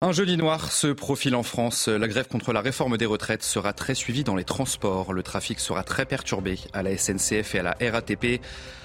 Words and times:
Un 0.00 0.12
jeudi 0.12 0.36
noir 0.36 0.70
se 0.70 0.86
profile 0.86 1.34
en 1.34 1.42
France. 1.42 1.88
La 1.88 2.06
grève 2.06 2.28
contre 2.28 2.52
la 2.52 2.60
réforme 2.60 2.96
des 2.96 3.04
retraites 3.04 3.42
sera 3.42 3.72
très 3.72 3.96
suivie 3.96 4.22
dans 4.22 4.36
les 4.36 4.44
transports. 4.44 5.12
Le 5.12 5.24
trafic 5.24 5.58
sera 5.58 5.82
très 5.82 6.06
perturbé 6.06 6.56
à 6.72 6.84
la 6.84 6.96
SNCF 6.96 7.56
et 7.56 7.58
à 7.58 7.62
la 7.64 7.76
RATP. 7.80 8.40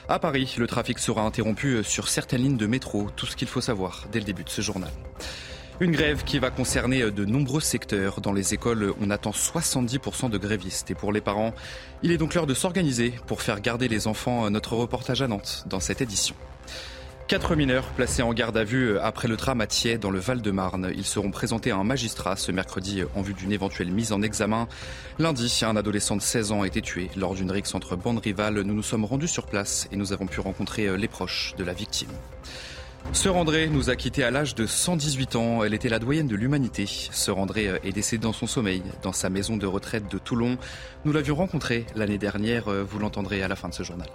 À 0.10 0.18
Paris, 0.18 0.55
le 0.57 0.65
trafic 0.65 0.97
sera 0.97 1.21
interrompu 1.21 1.84
sur 1.84 2.07
certaines 2.07 2.41
lignes 2.41 2.57
de 2.57 2.65
métro. 2.65 3.12
Tout 3.15 3.28
ce 3.28 3.36
qu'il 3.36 3.47
faut 3.47 3.62
savoir 3.62 4.07
dès 4.12 4.18
le 4.18 4.26
début 4.26 4.44
de 4.44 4.49
ce 4.49 4.63
journal. 4.63 4.89
Une 5.79 5.91
grève 5.91 6.23
qui 6.23 6.39
va 6.39 6.49
concerner 6.49 7.12
de 7.12 7.25
nombreux 7.25 7.61
secteurs. 7.61 8.19
Dans 8.19 8.33
les 8.33 8.55
écoles, 8.55 8.95
on 8.99 9.11
attend 9.11 9.31
70% 9.31 10.31
de 10.31 10.37
grévistes. 10.39 10.89
Et 10.89 10.95
pour 10.95 11.13
les 11.13 11.21
parents, 11.21 11.53
il 12.01 12.11
est 12.11 12.17
donc 12.17 12.33
l'heure 12.33 12.47
de 12.47 12.55
s'organiser 12.55 13.13
pour 13.27 13.43
faire 13.43 13.61
garder 13.61 13.87
les 13.87 14.07
enfants. 14.07 14.49
Notre 14.49 14.75
reportage 14.75 15.21
à 15.21 15.27
Nantes 15.27 15.63
dans 15.67 15.79
cette 15.79 16.02
édition. 16.02 16.34
Quatre 17.27 17.55
mineurs 17.55 17.85
placés 17.85 18.21
en 18.21 18.34
garde 18.34 18.58
à 18.58 18.66
vue 18.66 18.99
après 18.99 19.30
le 19.30 19.38
drame 19.38 19.62
à 19.62 19.67
Thiers 19.67 19.98
dans 19.98 20.12
le 20.12 20.20
Val-de-Marne. 20.20 20.91
Ils 20.94 21.05
seront 21.05 21.31
présentés 21.31 21.72
à 21.72 21.77
un 21.77 21.84
magistrat 21.85 22.35
ce 22.35 22.52
mercredi 22.52 23.02
en 23.16 23.22
vue 23.22 23.34
d'une 23.34 23.54
éventuelle 23.54 23.91
mise 23.91 24.12
en 24.12 24.22
examen. 24.22 24.68
Lundi, 25.20 25.62
un 25.63 25.77
adolescent 25.77 26.18
de 26.18 26.22
16 26.22 26.52
ans 26.52 26.62
a 26.63 26.68
été 26.68 26.82
tué 26.82 27.09
lors 27.16 27.34
d'une 27.34 27.49
rixe 27.49 27.73
entre 27.76 27.96
bandes 27.96 28.20
rivales. 28.20 28.59
Nous 28.62 28.73
nous 28.73 28.84
sommes 28.84 29.05
rendus 29.05 29.30
sur 29.30 29.46
place 29.46 29.88
et 29.91 29.96
nous 29.96 30.12
avons 30.12 30.27
pu 30.27 30.41
rencontrer 30.41 30.98
les 30.98 31.08
proches 31.08 31.55
de 31.58 31.63
la 31.63 31.73
victime. 31.73 32.12
Sœur 33.13 33.38
André 33.38 33.68
nous 33.68 33.90
a 33.90 33.96
quittés 33.96 34.26
à 34.26 34.32
l'âge 34.32 34.54
de 34.54 34.66
118 34.66 35.35
ans. 35.38 35.63
Elle 35.63 35.74
était 35.74 35.90
la 35.90 35.99
doyenne 35.99 36.27
de 36.27 36.35
l'humanité. 36.35 36.85
Sœur 36.88 37.38
André 37.38 37.71
est 37.84 37.94
décédée 37.94 38.24
dans 38.24 38.34
son 38.34 38.48
sommeil, 38.48 38.84
dans 39.02 39.13
sa 39.13 39.30
maison 39.30 39.55
de 39.55 39.66
retraite 39.66 40.12
de 40.12 40.18
Toulon. 40.18 40.58
Nous 41.05 41.13
l'avions 41.13 41.35
rencontrée 41.35 41.85
l'année 41.96 42.18
dernière. 42.18 42.70
Vous 42.70 42.99
l'entendrez 42.99 43.41
à 43.41 43.48
la 43.48 43.55
fin 43.55 43.70
de 43.70 43.74
ce 43.74 43.84
journal. 43.84 44.10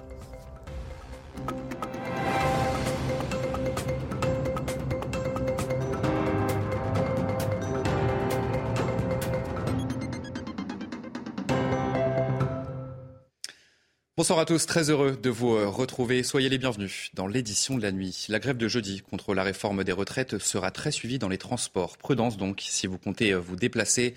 Bonsoir 14.19 14.41
à 14.41 14.45
tous, 14.45 14.67
très 14.67 14.91
heureux 14.91 15.17
de 15.17 15.31
vous 15.31 15.71
retrouver. 15.71 16.25
Soyez 16.25 16.49
les 16.49 16.59
bienvenus 16.59 17.11
dans 17.15 17.29
l'édition 17.29 17.77
de 17.77 17.83
la 17.83 17.93
nuit. 17.93 18.27
La 18.29 18.41
grève 18.41 18.57
de 18.57 18.67
jeudi 18.67 19.01
contre 19.01 19.33
la 19.33 19.45
réforme 19.45 19.85
des 19.85 19.93
retraites 19.93 20.41
sera 20.41 20.73
très 20.73 20.91
suivie 20.91 21.21
dans 21.21 21.29
les 21.29 21.39
transports. 21.39 21.97
Prudence 21.99 22.37
donc 22.37 22.65
si 22.69 22.89
vous 22.89 22.99
comptez 22.99 23.33
vous 23.35 23.55
déplacer. 23.55 24.15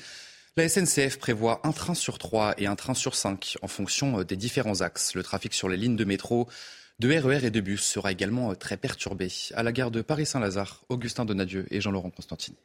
La 0.57 0.67
SNCF 0.67 1.19
prévoit 1.19 1.61
un 1.63 1.71
train 1.71 1.93
sur 1.93 2.17
trois 2.17 2.55
et 2.57 2.65
un 2.65 2.75
train 2.75 2.95
sur 2.95 3.13
cinq 3.13 3.57
en 3.61 3.67
fonction 3.67 4.23
des 4.23 4.37
différents 4.37 4.81
axes. 4.81 5.13
Le 5.13 5.21
trafic 5.21 5.53
sur 5.53 5.69
les 5.69 5.77
lignes 5.77 5.97
de 5.97 6.03
métro, 6.03 6.49
de 6.97 7.15
RER 7.15 7.45
et 7.45 7.51
de 7.51 7.61
bus 7.61 7.83
sera 7.83 8.11
également 8.11 8.55
très 8.55 8.77
perturbé. 8.77 9.27
À 9.53 9.61
la 9.61 9.71
gare 9.71 9.91
de 9.91 10.01
Paris-Saint-Lazare, 10.01 10.81
Augustin 10.89 11.25
Donadieu 11.25 11.67
et 11.69 11.79
Jean-Laurent 11.79 12.09
Constantini. 12.09 12.57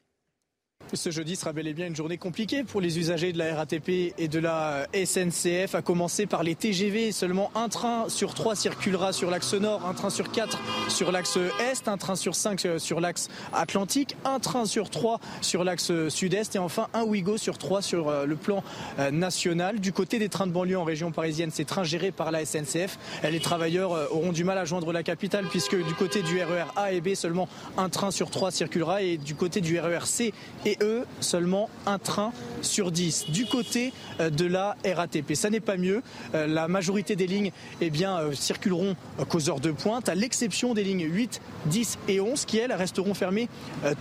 Ce 0.92 1.10
jeudi 1.10 1.34
sera 1.34 1.52
bel 1.52 1.66
et 1.66 1.74
bien 1.74 1.88
une 1.88 1.96
journée 1.96 2.16
compliquée 2.16 2.62
pour 2.62 2.80
les 2.80 3.00
usagers 3.00 3.32
de 3.32 3.38
la 3.38 3.56
RATP 3.56 4.14
et 4.16 4.28
de 4.28 4.38
la 4.38 4.86
SNCF, 4.94 5.74
à 5.74 5.82
commencer 5.82 6.26
par 6.26 6.44
les 6.44 6.54
TGV. 6.54 7.10
Seulement 7.10 7.50
un 7.56 7.68
train 7.68 8.08
sur 8.08 8.34
trois 8.34 8.54
circulera 8.54 9.12
sur 9.12 9.28
l'axe 9.28 9.52
nord, 9.54 9.84
un 9.84 9.94
train 9.94 10.10
sur 10.10 10.30
quatre 10.30 10.58
sur 10.88 11.10
l'axe 11.10 11.38
est, 11.72 11.88
un 11.88 11.96
train 11.96 12.14
sur 12.14 12.36
cinq 12.36 12.68
sur 12.78 13.00
l'axe 13.00 13.28
atlantique, 13.52 14.16
un 14.24 14.38
train 14.38 14.64
sur 14.64 14.88
trois 14.88 15.18
sur 15.40 15.64
l'axe 15.64 15.90
sud-est 16.08 16.54
et 16.54 16.60
enfin 16.60 16.86
un 16.94 17.02
Ouigo 17.02 17.36
sur 17.36 17.58
trois 17.58 17.82
sur 17.82 18.24
le 18.24 18.36
plan 18.36 18.62
national. 19.10 19.80
Du 19.80 19.92
côté 19.92 20.20
des 20.20 20.28
trains 20.28 20.46
de 20.46 20.52
banlieue 20.52 20.78
en 20.78 20.84
région 20.84 21.10
parisienne, 21.10 21.50
ces 21.50 21.64
trains 21.64 21.84
gérés 21.84 22.12
par 22.12 22.30
la 22.30 22.46
SNCF, 22.46 22.96
les 23.28 23.40
travailleurs 23.40 23.90
auront 24.12 24.32
du 24.32 24.44
mal 24.44 24.56
à 24.56 24.64
joindre 24.64 24.92
la 24.92 25.02
capitale 25.02 25.46
puisque 25.50 25.76
du 25.76 25.94
côté 25.94 26.22
du 26.22 26.40
RER 26.40 26.66
A 26.76 26.92
et 26.92 27.00
B, 27.00 27.14
seulement 27.14 27.48
un 27.76 27.88
train 27.88 28.12
sur 28.12 28.30
trois 28.30 28.52
circulera 28.52 29.02
et 29.02 29.16
du 29.16 29.34
côté 29.34 29.60
du 29.60 29.80
RER 29.80 30.04
C 30.04 30.32
et 30.64 30.75
eux, 30.82 31.05
seulement 31.20 31.69
un 31.86 31.98
train 31.98 32.32
sur 32.62 32.91
10 32.91 33.27
du 33.30 33.46
côté 33.46 33.92
de 34.20 34.44
la 34.44 34.77
RATP. 34.84 35.34
Ça 35.34 35.50
n'est 35.50 35.60
pas 35.60 35.77
mieux. 35.77 36.02
La 36.32 36.69
majorité 36.69 37.16
des 37.16 37.27
lignes 37.27 37.52
eh 37.81 37.91
bien, 37.91 38.19
circuleront 38.32 38.97
qu'aux 39.28 39.48
heures 39.48 39.60
de 39.60 39.70
pointe, 39.70 40.09
à 40.09 40.14
l'exception 40.14 40.75
des 40.75 40.84
lignes 40.84 41.06
8, 41.09 41.41
10 41.66 41.98
et 42.09 42.20
11 42.20 42.44
qui, 42.44 42.59
elles, 42.59 42.72
resteront 42.72 43.14
fermées 43.14 43.48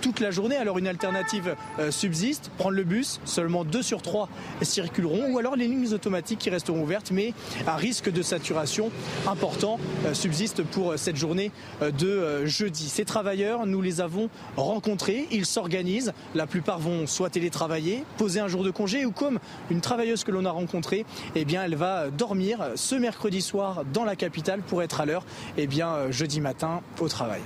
toute 0.01 0.19
la 0.19 0.31
journée. 0.31 0.55
Alors 0.55 0.77
une 0.77 0.87
alternative 0.87 1.55
subsiste, 1.89 2.51
prendre 2.57 2.75
le 2.75 2.83
bus, 2.83 3.19
seulement 3.25 3.63
2 3.63 3.81
sur 3.81 4.01
3 4.01 4.29
circuleront, 4.61 5.31
ou 5.31 5.39
alors 5.39 5.55
les 5.55 5.67
lignes 5.67 5.93
automatiques 5.93 6.39
qui 6.39 6.49
resteront 6.49 6.81
ouvertes, 6.81 7.11
mais 7.11 7.33
à 7.67 7.75
risque 7.75 8.11
de 8.11 8.21
saturation 8.21 8.91
important 9.27 9.79
subsiste 10.13 10.63
pour 10.63 10.97
cette 10.97 11.15
journée 11.15 11.51
de 11.81 12.45
jeudi. 12.45 12.89
Ces 12.89 13.05
travailleurs, 13.05 13.65
nous 13.65 13.81
les 13.81 14.01
avons 14.01 14.29
rencontrés, 14.57 15.27
ils 15.31 15.45
s'organisent, 15.45 16.13
la 16.33 16.47
plupart 16.47 16.64
vont 16.73 17.07
soit 17.07 17.29
télétravailler, 17.29 18.03
poser 18.17 18.39
un 18.39 18.47
jour 18.47 18.63
de 18.63 18.71
congé 18.71 19.05
ou 19.05 19.11
comme 19.11 19.39
une 19.69 19.81
travailleuse 19.81 20.23
que 20.23 20.31
l'on 20.31 20.45
a 20.45 20.51
rencontrée, 20.51 21.05
eh 21.35 21.45
bien 21.45 21.63
elle 21.63 21.75
va 21.75 22.09
dormir 22.09 22.71
ce 22.75 22.95
mercredi 22.95 23.41
soir 23.41 23.85
dans 23.85 24.03
la 24.03 24.15
capitale 24.15 24.61
pour 24.61 24.83
être 24.83 25.01
à 25.01 25.05
l'heure 25.05 25.25
eh 25.57 25.67
bien 25.67 26.11
jeudi 26.11 26.41
matin 26.41 26.81
au 26.99 27.07
travail. 27.07 27.41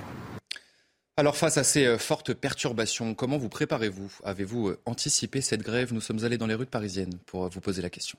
Alors 1.16 1.36
face 1.36 1.58
à 1.58 1.64
ces 1.64 1.98
fortes 1.98 2.32
perturbations, 2.32 3.14
comment 3.14 3.36
vous 3.36 3.50
préparez-vous? 3.50 4.10
Avez-vous 4.24 4.72
anticipé 4.86 5.42
cette 5.42 5.62
grève? 5.62 5.92
Nous 5.92 6.00
sommes 6.00 6.24
allés 6.24 6.38
dans 6.38 6.46
les 6.46 6.54
rues 6.54 6.66
parisiennes 6.66 7.18
pour 7.26 7.48
vous 7.48 7.60
poser 7.60 7.82
la 7.82 7.90
question. 7.90 8.18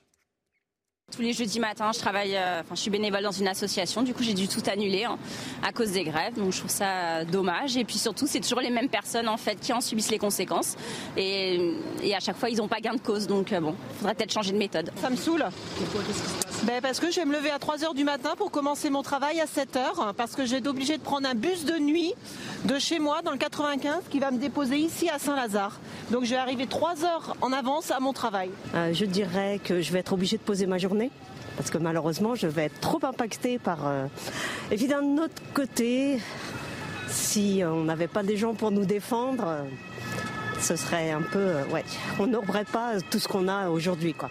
Tous 1.14 1.20
les 1.20 1.34
jeudis 1.34 1.60
matins, 1.60 1.90
je 1.92 1.98
travaille, 1.98 2.38
enfin, 2.38 2.74
je 2.74 2.80
suis 2.80 2.90
bénévole 2.90 3.22
dans 3.22 3.30
une 3.30 3.46
association. 3.46 4.02
Du 4.02 4.14
coup, 4.14 4.22
j'ai 4.22 4.32
dû 4.32 4.48
tout 4.48 4.62
annuler 4.66 5.04
hein, 5.04 5.18
à 5.62 5.70
cause 5.70 5.92
des 5.92 6.04
grèves. 6.04 6.34
Donc, 6.36 6.52
je 6.52 6.58
trouve 6.58 6.70
ça 6.70 7.26
dommage. 7.26 7.76
Et 7.76 7.84
puis 7.84 7.98
surtout, 7.98 8.26
c'est 8.26 8.40
toujours 8.40 8.60
les 8.60 8.70
mêmes 8.70 8.88
personnes 8.88 9.28
en 9.28 9.36
fait 9.36 9.56
qui 9.60 9.74
en 9.74 9.82
subissent 9.82 10.10
les 10.10 10.18
conséquences. 10.18 10.74
Et, 11.18 11.74
et 12.02 12.14
à 12.14 12.20
chaque 12.20 12.36
fois, 12.36 12.48
ils 12.48 12.56
n'ont 12.56 12.68
pas 12.68 12.80
gain 12.80 12.94
de 12.94 13.00
cause. 13.00 13.26
Donc, 13.26 13.52
bon, 13.52 13.74
il 13.90 13.96
faudrait 13.98 14.14
peut-être 14.14 14.32
changer 14.32 14.52
de 14.52 14.56
méthode. 14.56 14.90
Ça 15.02 15.10
me 15.10 15.16
saoule. 15.16 15.44
Pourquoi 15.76 16.00
Qu'est-ce 16.06 16.22
qui 16.22 16.28
se 16.30 16.46
passe 16.46 16.64
ben 16.64 16.80
Parce 16.80 16.98
que 16.98 17.10
je 17.10 17.16
vais 17.20 17.26
me 17.26 17.34
lever 17.34 17.50
à 17.50 17.58
3 17.58 17.76
h 17.78 17.94
du 17.94 18.04
matin 18.04 18.30
pour 18.38 18.50
commencer 18.50 18.88
mon 18.88 19.02
travail 19.02 19.38
à 19.40 19.46
7 19.46 19.76
h. 19.76 20.14
Parce 20.14 20.34
que 20.34 20.46
je 20.46 20.52
vais 20.52 20.58
être 20.58 20.66
obligée 20.66 20.96
de 20.96 21.02
prendre 21.02 21.28
un 21.28 21.34
bus 21.34 21.66
de 21.66 21.78
nuit 21.78 22.14
de 22.64 22.78
chez 22.78 22.98
moi 22.98 23.20
dans 23.22 23.32
le 23.32 23.38
95 23.38 24.04
qui 24.08 24.18
va 24.18 24.30
me 24.30 24.38
déposer 24.38 24.78
ici 24.78 25.10
à 25.10 25.18
Saint-Lazare. 25.18 25.78
Donc, 26.10 26.24
je 26.24 26.30
vais 26.30 26.36
arriver 26.36 26.66
3 26.66 27.04
heures 27.04 27.36
en 27.42 27.52
avance 27.52 27.90
à 27.90 28.00
mon 28.00 28.12
travail. 28.12 28.50
Euh, 28.74 28.94
je 28.94 29.04
dirais 29.04 29.60
que 29.62 29.82
je 29.82 29.92
vais 29.92 29.98
être 29.98 30.12
obligée 30.12 30.38
de 30.38 30.42
poser 30.42 30.66
ma 30.66 30.78
journée 30.78 31.01
parce 31.56 31.70
que 31.70 31.78
malheureusement, 31.78 32.34
je 32.34 32.46
vais 32.46 32.64
être 32.64 32.80
trop 32.80 33.00
impactée 33.02 33.58
par. 33.58 33.86
Euh... 33.86 34.06
Et 34.70 34.76
puis 34.76 34.86
d'un 34.86 35.18
autre 35.18 35.42
côté, 35.54 36.18
si 37.08 37.62
on 37.64 37.84
n'avait 37.84 38.08
pas 38.08 38.22
des 38.22 38.36
gens 38.36 38.54
pour 38.54 38.70
nous 38.70 38.84
défendre, 38.84 39.44
euh, 39.46 39.64
ce 40.60 40.76
serait 40.76 41.10
un 41.10 41.22
peu. 41.22 41.38
Euh, 41.38 41.64
ouais, 41.66 41.84
on 42.18 42.26
n'aurait 42.26 42.64
pas 42.64 43.00
tout 43.10 43.18
ce 43.18 43.28
qu'on 43.28 43.48
a 43.48 43.68
aujourd'hui, 43.68 44.14
quoi. 44.14 44.30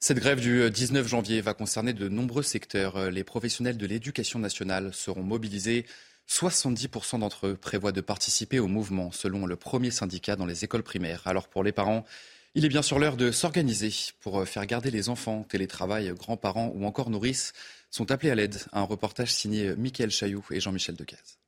Cette 0.00 0.18
grève 0.18 0.38
du 0.38 0.70
19 0.70 1.08
janvier 1.08 1.40
va 1.40 1.54
concerner 1.54 1.94
de 1.94 2.08
nombreux 2.08 2.42
secteurs. 2.42 3.10
Les 3.10 3.24
professionnels 3.24 3.78
de 3.78 3.86
l'éducation 3.86 4.38
nationale 4.38 4.92
seront 4.92 5.22
mobilisés. 5.22 5.86
70% 6.28 7.20
d'entre 7.20 7.46
eux 7.48 7.56
prévoient 7.56 7.92
de 7.92 8.00
participer 8.00 8.58
au 8.58 8.66
mouvement, 8.66 9.12
selon 9.12 9.46
le 9.46 9.56
premier 9.56 9.90
syndicat 9.90 10.36
dans 10.36 10.46
les 10.46 10.64
écoles 10.64 10.82
primaires. 10.82 11.22
Alors 11.24 11.48
pour 11.48 11.64
les 11.64 11.72
parents, 11.72 12.04
il 12.54 12.64
est 12.64 12.68
bien 12.68 12.82
sûr 12.82 12.98
l'heure 12.98 13.16
de 13.16 13.30
s'organiser 13.30 13.90
pour 14.20 14.46
faire 14.46 14.66
garder 14.66 14.90
les 14.90 15.08
enfants. 15.08 15.42
Télétravail, 15.42 16.12
grands-parents 16.16 16.72
ou 16.74 16.86
encore 16.86 17.10
nourrices 17.10 17.52
sont 17.90 18.10
appelés 18.10 18.30
à 18.30 18.34
l'aide. 18.34 18.56
Un 18.72 18.82
reportage 18.82 19.32
signé 19.32 19.74
Mickaël 19.76 20.10
Chailloux 20.10 20.44
et 20.50 20.60
Jean-Michel 20.60 20.96
Decaze. 20.96 21.38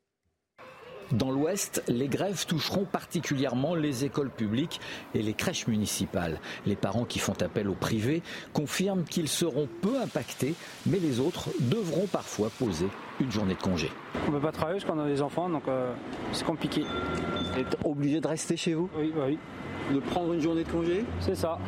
Dans 1.12 1.30
l'Ouest, 1.30 1.84
les 1.86 2.08
grèves 2.08 2.46
toucheront 2.46 2.84
particulièrement 2.84 3.76
les 3.76 4.04
écoles 4.04 4.30
publiques 4.30 4.80
et 5.14 5.22
les 5.22 5.34
crèches 5.34 5.68
municipales. 5.68 6.40
Les 6.66 6.74
parents 6.74 7.04
qui 7.04 7.20
font 7.20 7.40
appel 7.40 7.68
au 7.68 7.74
privé 7.74 8.22
confirment 8.52 9.04
qu'ils 9.04 9.28
seront 9.28 9.68
peu 9.82 10.00
impactés, 10.00 10.54
mais 10.84 10.98
les 10.98 11.20
autres 11.20 11.50
devront 11.60 12.08
parfois 12.08 12.50
poser 12.58 12.88
une 13.20 13.30
journée 13.30 13.54
de 13.54 13.60
congé. 13.60 13.88
On 14.26 14.32
ne 14.32 14.36
peut 14.38 14.42
pas 14.46 14.50
travailler 14.50 14.80
parce 14.80 14.90
qu'on 14.90 14.98
a 14.98 15.06
des 15.06 15.22
enfants, 15.22 15.48
donc 15.48 15.68
euh, 15.68 15.94
c'est 16.32 16.44
compliqué. 16.44 16.82
Vous 16.82 17.60
êtes 17.60 17.76
obligé 17.84 18.20
de 18.20 18.26
rester 18.26 18.56
chez 18.56 18.74
vous? 18.74 18.90
Oui, 18.98 19.12
oui. 19.16 19.38
De 19.92 20.00
prendre 20.00 20.32
une 20.32 20.40
journée 20.40 20.64
de 20.64 20.68
congé 20.68 21.04
C'est 21.20 21.36
ça. 21.36 21.58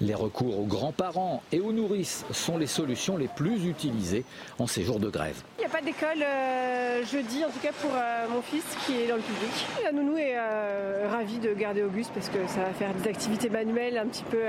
Les 0.00 0.14
recours 0.14 0.60
aux 0.60 0.66
grands-parents 0.66 1.42
et 1.50 1.60
aux 1.60 1.72
nourrices 1.72 2.24
sont 2.30 2.58
les 2.58 2.66
solutions 2.66 3.16
les 3.16 3.28
plus 3.28 3.66
utilisées 3.66 4.24
en 4.58 4.66
ces 4.66 4.82
jours 4.82 5.00
de 5.00 5.08
grève. 5.08 5.42
Il 5.66 5.70
n'y 5.70 5.74
a 5.74 5.78
pas 5.80 5.84
d'école 5.84 6.22
euh, 6.22 7.04
jeudi, 7.04 7.44
en 7.44 7.48
tout 7.48 7.58
cas 7.60 7.72
pour 7.80 7.90
euh, 7.92 8.28
mon 8.32 8.40
fils 8.40 8.62
qui 8.86 9.00
est 9.00 9.08
dans 9.08 9.16
le 9.16 9.20
public. 9.20 9.66
La 9.82 9.90
nounou 9.90 10.16
est 10.16 10.36
euh, 10.36 11.08
ravie 11.10 11.40
de 11.40 11.52
garder 11.54 11.82
Auguste 11.82 12.12
parce 12.14 12.28
que 12.28 12.38
ça 12.46 12.60
va 12.60 12.72
faire 12.72 12.94
des 12.94 13.08
activités 13.08 13.48
manuelles 13.48 13.98
un 13.98 14.06
petit 14.06 14.22
peu 14.22 14.42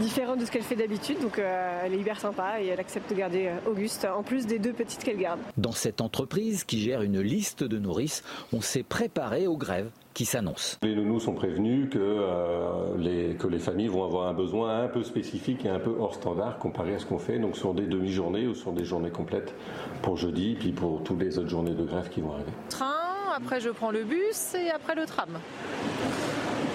différentes 0.00 0.40
de 0.40 0.44
ce 0.44 0.50
qu'elle 0.50 0.64
fait 0.64 0.74
d'habitude. 0.74 1.20
Donc 1.20 1.38
elle 1.38 1.94
est 1.94 1.98
hyper 1.98 2.18
sympa 2.18 2.60
et 2.60 2.66
elle 2.66 2.80
accepte 2.80 3.08
de 3.10 3.14
garder 3.14 3.48
Auguste 3.70 4.08
en 4.12 4.24
plus 4.24 4.46
des 4.46 4.58
deux 4.58 4.72
petites 4.72 5.04
qu'elle 5.04 5.18
garde. 5.18 5.38
Dans 5.56 5.70
cette 5.70 6.00
entreprise 6.00 6.64
qui 6.64 6.80
gère 6.80 7.02
une 7.02 7.20
liste 7.20 7.62
de 7.62 7.78
nourrices, 7.78 8.24
on 8.52 8.60
s'est 8.60 8.82
préparé 8.82 9.46
aux 9.46 9.56
grèves 9.56 9.90
qui 10.16 10.24
s'annoncent. 10.24 10.78
Les 10.82 10.96
nounous 10.96 11.20
sont 11.20 11.34
prévenus 11.34 11.90
que, 11.90 11.98
euh, 11.98 12.96
les, 12.96 13.34
que 13.34 13.46
les 13.46 13.58
familles 13.58 13.88
vont 13.88 14.02
avoir 14.02 14.28
un 14.28 14.32
besoin 14.32 14.84
un 14.84 14.88
peu 14.88 15.02
spécifique 15.02 15.66
et 15.66 15.68
un 15.68 15.78
peu 15.78 15.94
hors 16.00 16.14
standard 16.14 16.58
comparé 16.58 16.94
à 16.94 16.98
ce 16.98 17.04
qu'on 17.04 17.18
fait, 17.18 17.38
donc 17.38 17.54
sur 17.54 17.74
des 17.74 17.86
demi-journées 17.86 18.46
ou 18.46 18.54
sur 18.54 18.72
des 18.72 18.86
journées 18.86 19.10
complètes 19.10 19.54
pour 20.00 20.16
jeudi, 20.16 20.55
puis 20.58 20.72
pour 20.72 21.02
toutes 21.04 21.20
les 21.20 21.38
autres 21.38 21.48
journées 21.48 21.74
de 21.74 21.84
grève 21.84 22.08
qui 22.08 22.20
vont 22.20 22.32
arriver. 22.32 22.50
Train, 22.68 22.94
après 23.34 23.60
je 23.60 23.70
prends 23.70 23.90
le 23.90 24.04
bus 24.04 24.54
et 24.54 24.70
après 24.70 24.94
le 24.94 25.06
tram. 25.06 25.38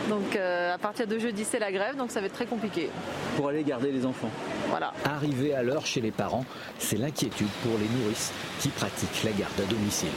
Donc 0.09 0.35
à 0.35 0.77
partir 0.77 1.07
de 1.07 1.17
jeudi, 1.19 1.45
c'est 1.45 1.59
la 1.59 1.71
grève, 1.71 1.95
donc 1.95 2.11
ça 2.11 2.19
va 2.19 2.25
être 2.25 2.33
très 2.33 2.45
compliqué. 2.45 2.89
Pour 3.37 3.47
aller 3.47 3.63
garder 3.63 3.91
les 3.91 4.05
enfants. 4.05 4.31
Voilà. 4.69 4.93
Arriver 5.05 5.53
à 5.53 5.63
l'heure 5.63 5.85
chez 5.85 6.01
les 6.01 6.11
parents, 6.11 6.45
c'est 6.79 6.97
l'inquiétude 6.97 7.49
pour 7.63 7.77
les 7.77 7.87
nourrices 7.99 8.31
qui 8.59 8.69
pratiquent 8.69 9.23
la 9.23 9.31
garde 9.31 9.59
à 9.61 9.65
domicile. 9.65 10.09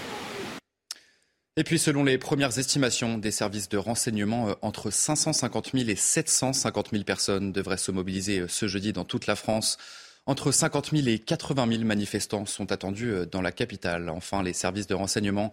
Et 1.56 1.62
puis, 1.62 1.78
selon 1.78 2.02
les 2.02 2.18
premières 2.18 2.58
estimations 2.58 3.16
des 3.16 3.30
services 3.30 3.68
de 3.68 3.78
renseignement, 3.78 4.48
euh, 4.48 4.54
entre 4.60 4.90
550 4.90 5.70
000 5.72 5.88
et 5.88 5.94
750 5.94 6.88
000 6.90 7.04
personnes 7.04 7.52
devraient 7.52 7.76
se 7.76 7.92
mobiliser 7.92 8.40
euh, 8.40 8.48
ce 8.48 8.66
jeudi 8.66 8.92
dans 8.92 9.04
toute 9.04 9.28
la 9.28 9.36
France. 9.36 9.78
Entre 10.26 10.52
50 10.52 10.90
000 10.90 11.08
et 11.08 11.18
80 11.18 11.68
000 11.68 11.84
manifestants 11.84 12.46
sont 12.46 12.72
attendus 12.72 13.10
euh, 13.10 13.26
dans 13.26 13.42
la 13.42 13.52
capitale. 13.52 14.08
Enfin, 14.08 14.42
les 14.42 14.52
services 14.52 14.86
de 14.86 14.94
renseignement 14.94 15.52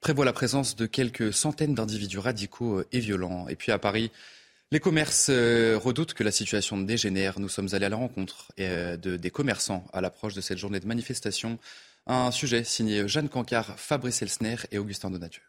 prévoient 0.00 0.24
la 0.24 0.32
présence 0.32 0.76
de 0.76 0.86
quelques 0.86 1.32
centaines 1.32 1.74
d'individus 1.74 2.18
radicaux 2.18 2.82
et 2.92 2.98
violents. 2.98 3.48
Et 3.48 3.56
puis 3.56 3.72
à 3.72 3.78
Paris, 3.78 4.10
les 4.72 4.80
commerces 4.80 5.30
redoutent 5.30 6.14
que 6.14 6.24
la 6.24 6.32
situation 6.32 6.78
dégénère. 6.78 7.38
Nous 7.38 7.48
sommes 7.48 7.68
allés 7.72 7.86
à 7.86 7.88
la 7.90 7.96
rencontre 7.96 8.50
des 8.56 9.30
commerçants 9.30 9.84
à 9.92 10.00
l'approche 10.00 10.34
de 10.34 10.40
cette 10.40 10.58
journée 10.58 10.80
de 10.80 10.86
manifestation. 10.88 11.58
Un 12.06 12.32
sujet 12.32 12.64
signé 12.64 13.06
Jeanne 13.06 13.28
Cancard, 13.28 13.78
Fabrice 13.78 14.22
Elsner 14.22 14.56
et 14.72 14.78
Augustin 14.78 15.10
Donadieu. 15.10 15.42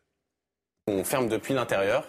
On 0.88 1.04
ferme 1.04 1.30
depuis 1.30 1.54
l'intérieur, 1.54 2.08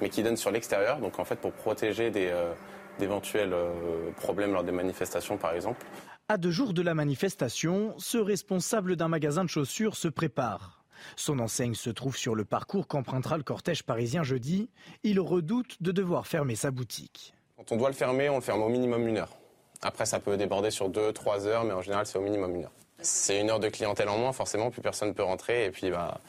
mais 0.00 0.10
qui 0.10 0.22
donne 0.22 0.36
sur 0.36 0.50
l'extérieur, 0.50 0.98
donc 0.98 1.18
en 1.18 1.24
fait 1.24 1.36
pour 1.36 1.52
protéger 1.52 2.12
euh, 2.14 2.52
d'éventuels 2.98 3.52
euh, 3.52 4.10
problèmes 4.16 4.52
lors 4.52 4.64
des 4.64 4.72
manifestations 4.72 5.36
par 5.36 5.54
exemple. 5.54 5.84
À 6.28 6.36
deux 6.36 6.50
jours 6.50 6.74
de 6.74 6.82
la 6.82 6.94
manifestation, 6.94 7.94
ce 7.98 8.18
responsable 8.18 8.96
d'un 8.96 9.08
magasin 9.08 9.44
de 9.44 9.48
chaussures 9.48 9.96
se 9.96 10.08
prépare. 10.08 10.84
Son 11.16 11.38
enseigne 11.38 11.74
se 11.74 11.90
trouve 11.90 12.16
sur 12.16 12.34
le 12.34 12.44
parcours 12.44 12.86
qu'empruntera 12.86 13.36
le 13.36 13.42
cortège 13.42 13.82
parisien 13.82 14.22
jeudi. 14.22 14.68
Il 15.04 15.20
redoute 15.20 15.82
de 15.82 15.92
devoir 15.92 16.26
fermer 16.26 16.56
sa 16.56 16.70
boutique. 16.70 17.34
Quand 17.56 17.72
on 17.72 17.76
doit 17.76 17.88
le 17.88 17.94
fermer, 17.94 18.28
on 18.28 18.36
le 18.36 18.40
ferme 18.40 18.62
au 18.62 18.68
minimum 18.68 19.06
une 19.08 19.18
heure. 19.18 19.36
Après, 19.82 20.06
ça 20.06 20.18
peut 20.18 20.36
déborder 20.36 20.70
sur 20.70 20.88
deux, 20.88 21.12
trois 21.12 21.46
heures, 21.46 21.64
mais 21.64 21.72
en 21.72 21.82
général, 21.82 22.04
c'est 22.06 22.18
au 22.18 22.22
minimum 22.22 22.54
une 22.56 22.64
heure. 22.64 22.72
C'est 23.00 23.40
une 23.40 23.48
heure 23.48 23.60
de 23.60 23.68
clientèle 23.68 24.08
en 24.08 24.18
moins, 24.18 24.32
forcément, 24.32 24.70
plus 24.70 24.82
personne 24.82 25.08
ne 25.08 25.12
peut 25.14 25.22
rentrer. 25.22 25.66
Et 25.66 25.70
puis, 25.70 25.90
bah, 25.90 26.20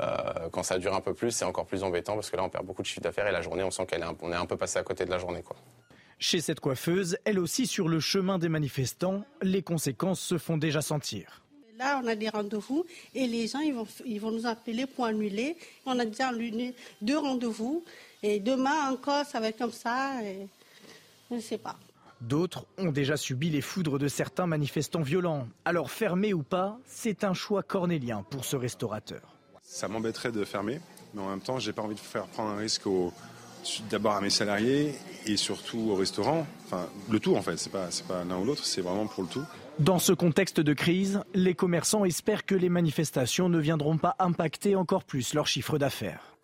euh, 0.00 0.48
quand 0.52 0.62
ça 0.62 0.78
dure 0.78 0.94
un 0.94 1.00
peu 1.00 1.12
plus, 1.12 1.32
c'est 1.32 1.44
encore 1.44 1.66
plus 1.66 1.82
embêtant 1.82 2.14
parce 2.14 2.30
que 2.30 2.36
là, 2.36 2.44
on 2.44 2.48
perd 2.48 2.64
beaucoup 2.64 2.82
de 2.82 2.86
chiffre 2.86 3.00
d'affaires 3.00 3.26
et 3.26 3.32
la 3.32 3.42
journée, 3.42 3.64
on 3.64 3.70
sent 3.70 3.86
qu'on 3.86 3.96
est, 3.98 4.02
un, 4.02 4.32
est 4.32 4.36
un 4.36 4.46
peu 4.46 4.56
passé 4.56 4.78
à 4.78 4.82
côté 4.82 5.04
de 5.04 5.10
la 5.10 5.18
journée. 5.18 5.42
Quoi. 5.42 5.56
Chez 6.26 6.40
cette 6.40 6.60
coiffeuse, 6.60 7.18
elle 7.26 7.38
aussi 7.38 7.66
sur 7.66 7.86
le 7.86 8.00
chemin 8.00 8.38
des 8.38 8.48
manifestants, 8.48 9.26
les 9.42 9.60
conséquences 9.60 10.20
se 10.20 10.38
font 10.38 10.56
déjà 10.56 10.80
sentir. 10.80 11.42
Là, 11.78 12.00
on 12.02 12.06
a 12.06 12.14
des 12.14 12.30
rendez-vous 12.30 12.86
et 13.14 13.26
les 13.26 13.46
gens 13.46 13.58
ils 13.58 13.74
vont, 13.74 13.86
ils 14.06 14.18
vont 14.18 14.30
nous 14.30 14.46
appeler 14.46 14.86
pour 14.86 15.04
annuler. 15.04 15.54
On 15.84 15.98
a 15.98 16.06
déjà 16.06 16.28
annulé 16.28 16.74
deux 17.02 17.18
rendez-vous 17.18 17.84
et 18.22 18.40
demain 18.40 18.90
encore, 18.90 19.26
ça 19.26 19.38
va 19.38 19.48
être 19.48 19.58
comme 19.58 19.70
ça. 19.70 20.22
Et 20.24 20.48
je 21.30 21.36
ne 21.36 21.40
sais 21.42 21.58
pas. 21.58 21.76
D'autres 22.22 22.64
ont 22.78 22.90
déjà 22.90 23.18
subi 23.18 23.50
les 23.50 23.60
foudres 23.60 23.98
de 23.98 24.08
certains 24.08 24.46
manifestants 24.46 25.02
violents. 25.02 25.46
Alors 25.66 25.90
fermer 25.90 26.32
ou 26.32 26.42
pas, 26.42 26.78
c'est 26.86 27.22
un 27.24 27.34
choix 27.34 27.62
cornélien 27.62 28.24
pour 28.30 28.46
ce 28.46 28.56
restaurateur. 28.56 29.36
Ça 29.60 29.88
m'embêterait 29.88 30.32
de 30.32 30.42
fermer, 30.46 30.80
mais 31.12 31.20
en 31.20 31.28
même 31.28 31.42
temps, 31.42 31.58
j'ai 31.58 31.74
pas 31.74 31.82
envie 31.82 31.96
de 31.96 32.00
faire 32.00 32.28
prendre 32.28 32.48
un 32.48 32.56
risque 32.56 32.86
d'abord 33.90 34.12
à 34.12 34.20
mes 34.20 34.30
salariés 34.30 34.94
et 35.26 35.36
surtout 35.36 35.90
au 35.90 35.94
restaurant. 35.94 36.46
Enfin, 36.66 36.86
le 37.10 37.18
tout 37.20 37.36
en 37.36 37.42
fait, 37.42 37.56
c'est 37.58 37.72
pas, 37.72 37.88
pas 38.08 38.24
l'un 38.24 38.38
ou 38.38 38.44
l'autre, 38.44 38.64
c'est 38.64 38.80
vraiment 38.80 39.06
pour 39.06 39.22
le 39.22 39.28
tout. 39.28 39.44
Dans 39.78 39.98
ce 39.98 40.12
contexte 40.12 40.60
de 40.60 40.72
crise, 40.72 41.20
les 41.34 41.54
commerçants 41.54 42.04
espèrent 42.04 42.46
que 42.46 42.54
les 42.54 42.68
manifestations 42.68 43.48
ne 43.48 43.58
viendront 43.58 43.98
pas 43.98 44.14
impacter 44.18 44.76
encore 44.76 45.04
plus 45.04 45.34
leur 45.34 45.46
chiffre 45.46 45.78
d'affaires. 45.78 46.34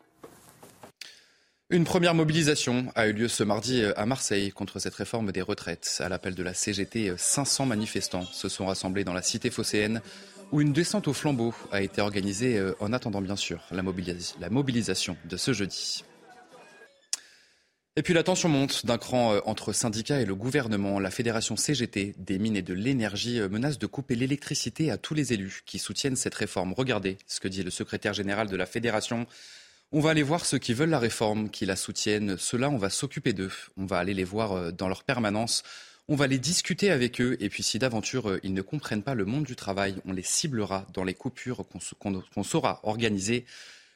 Une 1.72 1.84
première 1.84 2.16
mobilisation 2.16 2.86
a 2.96 3.06
eu 3.06 3.12
lieu 3.12 3.28
ce 3.28 3.44
mardi 3.44 3.80
euh, 3.80 3.92
à 3.96 4.04
Marseille 4.04 4.50
contre 4.50 4.80
cette 4.80 4.96
réforme 4.96 5.30
des 5.30 5.40
retraites. 5.40 6.02
À 6.04 6.08
l'appel 6.08 6.34
de 6.34 6.42
la 6.42 6.52
CGT, 6.52 7.12
500 7.16 7.62
euh, 7.62 7.66
manifestants 7.68 8.24
se 8.24 8.48
sont 8.48 8.66
rassemblés 8.66 9.04
dans 9.04 9.12
la 9.12 9.22
cité 9.22 9.50
phocéenne 9.50 10.02
où 10.50 10.60
une 10.60 10.72
descente 10.72 11.06
au 11.06 11.12
flambeau 11.12 11.54
a 11.70 11.80
été 11.80 12.00
organisée 12.00 12.58
euh, 12.58 12.74
en 12.80 12.92
attendant 12.92 13.20
bien 13.20 13.36
sûr 13.36 13.62
la, 13.70 13.82
mobilisation 13.82 15.16
de 15.24 15.36
ce 15.36 15.52
jeudi. 15.52 16.04
Et 18.00 18.02
puis 18.02 18.14
la 18.14 18.22
tension 18.22 18.48
monte 18.48 18.86
d'un 18.86 18.96
cran 18.96 19.40
entre 19.44 19.74
syndicats 19.74 20.22
et 20.22 20.24
le 20.24 20.34
gouvernement. 20.34 20.98
La 20.98 21.10
fédération 21.10 21.54
CGT 21.54 22.14
des 22.16 22.38
mines 22.38 22.56
et 22.56 22.62
de 22.62 22.72
l'énergie 22.72 23.38
menace 23.50 23.78
de 23.78 23.86
couper 23.86 24.14
l'électricité 24.14 24.90
à 24.90 24.96
tous 24.96 25.12
les 25.12 25.34
élus 25.34 25.60
qui 25.66 25.78
soutiennent 25.78 26.16
cette 26.16 26.34
réforme. 26.34 26.72
Regardez 26.72 27.18
ce 27.26 27.40
que 27.40 27.48
dit 27.48 27.62
le 27.62 27.68
secrétaire 27.70 28.14
général 28.14 28.48
de 28.48 28.56
la 28.56 28.64
fédération. 28.64 29.26
On 29.92 30.00
va 30.00 30.12
aller 30.12 30.22
voir 30.22 30.46
ceux 30.46 30.56
qui 30.56 30.72
veulent 30.72 30.88
la 30.88 30.98
réforme, 30.98 31.50
qui 31.50 31.66
la 31.66 31.76
soutiennent. 31.76 32.38
Ceux-là, 32.38 32.70
on 32.70 32.78
va 32.78 32.88
s'occuper 32.88 33.34
d'eux. 33.34 33.52
On 33.76 33.84
va 33.84 33.98
aller 33.98 34.14
les 34.14 34.24
voir 34.24 34.52
euh, 34.52 34.70
dans 34.70 34.88
leur 34.88 35.04
permanence. 35.04 35.62
On 36.08 36.16
va 36.16 36.26
les 36.26 36.38
discuter 36.38 36.90
avec 36.90 37.20
eux. 37.20 37.36
Et 37.38 37.50
puis, 37.50 37.62
si 37.62 37.78
d'aventure, 37.78 38.30
euh, 38.30 38.40
ils 38.42 38.54
ne 38.54 38.62
comprennent 38.62 39.02
pas 39.02 39.14
le 39.14 39.26
monde 39.26 39.44
du 39.44 39.56
travail, 39.56 39.96
on 40.06 40.14
les 40.14 40.22
ciblera 40.22 40.86
dans 40.94 41.04
les 41.04 41.12
coupures 41.12 41.66
qu'on 41.68 42.44
saura 42.44 42.80
organiser. 42.82 43.44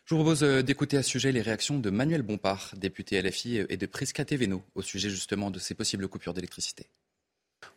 Je 0.04 0.14
vous 0.14 0.20
propose 0.20 0.42
euh, 0.42 0.62
d'écouter 0.62 0.98
à 0.98 1.02
ce 1.02 1.08
sujet 1.08 1.32
les 1.32 1.40
réactions 1.40 1.78
de 1.78 1.88
Manuel 1.88 2.20
Bompard, 2.20 2.72
député 2.76 3.22
LFI, 3.22 3.64
et 3.70 3.78
de 3.78 3.86
Prisca 3.86 4.22
Teveno, 4.24 4.62
au 4.74 4.82
sujet 4.82 5.08
justement 5.08 5.50
de 5.50 5.58
ces 5.58 5.74
possibles 5.74 6.08
coupures 6.08 6.34
d'électricité. 6.34 6.90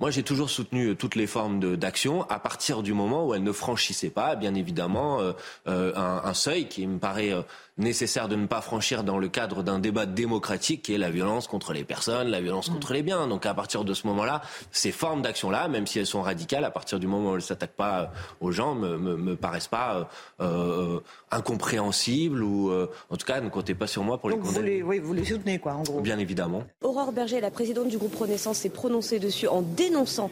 Moi, 0.01 0.11
j'ai 0.11 0.23
toujours 0.23 0.49
soutenu 0.49 0.97
toutes 0.97 1.15
les 1.15 1.27
formes 1.27 1.77
d'action 1.77 2.29
à 2.29 2.39
partir 2.39 2.83
du 2.83 2.93
moment 2.93 3.25
où 3.25 3.33
elles 3.33 3.43
ne 3.43 3.53
franchissaient 3.53 4.09
pas, 4.09 4.35
bien 4.35 4.53
évidemment, 4.53 5.21
un, 5.65 6.33
seuil 6.33 6.67
qui 6.67 6.85
me 6.85 6.99
paraît 6.99 7.33
nécessaire 7.77 8.27
de 8.27 8.35
ne 8.35 8.47
pas 8.47 8.61
franchir 8.61 9.03
dans 9.03 9.17
le 9.17 9.27
cadre 9.27 9.63
d'un 9.63 9.79
débat 9.79 10.05
démocratique 10.05 10.81
qui 10.81 10.93
est 10.93 10.97
la 10.97 11.09
violence 11.09 11.47
contre 11.47 11.73
les 11.73 11.83
personnes, 11.83 12.27
la 12.27 12.41
violence 12.41 12.69
contre 12.69 12.93
les 12.93 13.03
biens. 13.03 13.27
Donc 13.27 13.45
à 13.45 13.53
partir 13.53 13.83
de 13.83 13.93
ce 13.93 14.07
moment-là, 14.07 14.41
ces 14.71 14.91
formes 14.91 15.21
d'action-là, 15.21 15.67
même 15.67 15.85
si 15.85 15.99
elles 15.99 16.05
sont 16.05 16.21
radicales, 16.21 16.65
à 16.65 16.71
partir 16.71 16.99
du 16.99 17.07
moment 17.07 17.29
où 17.29 17.33
elles 17.33 17.37
ne 17.37 17.41
s'attaquent 17.41 17.75
pas 17.75 17.99
euh, 17.99 18.05
aux 18.41 18.51
gens, 18.51 18.75
me, 18.75 18.97
me, 18.97 19.15
me 19.15 19.35
paraissent 19.35 19.67
pas 19.67 20.09
euh, 20.39 20.43
euh, 20.43 20.99
incompréhensibles 21.31 22.43
ou 22.43 22.71
en 23.09 23.17
tout 23.17 23.25
cas 23.25 23.41
ne 23.41 23.49
comptez 23.49 23.75
pas 23.75 23.87
sur 23.87 24.03
moi 24.03 24.17
pour 24.17 24.29
les 24.29 24.37
condamner. 24.37 24.57
Vous 24.57 24.63
les, 24.63 24.81
oui, 24.81 24.99
vous 24.99 25.13
les 25.13 25.25
soutenez 25.25 25.59
quoi, 25.59 25.73
en 25.73 25.83
gros. 25.83 26.01
Bien 26.01 26.19
évidemment. 26.19 26.63
Aurore 26.81 27.11
Berger, 27.11 27.41
la 27.41 27.51
présidente 27.51 27.89
du 27.89 27.97
groupe 27.97 28.15
Renaissance, 28.15 28.57
s'est 28.57 28.69
prononcée 28.69 29.19
dessus 29.19 29.47
en 29.47 29.61
dénonçant 29.61 30.31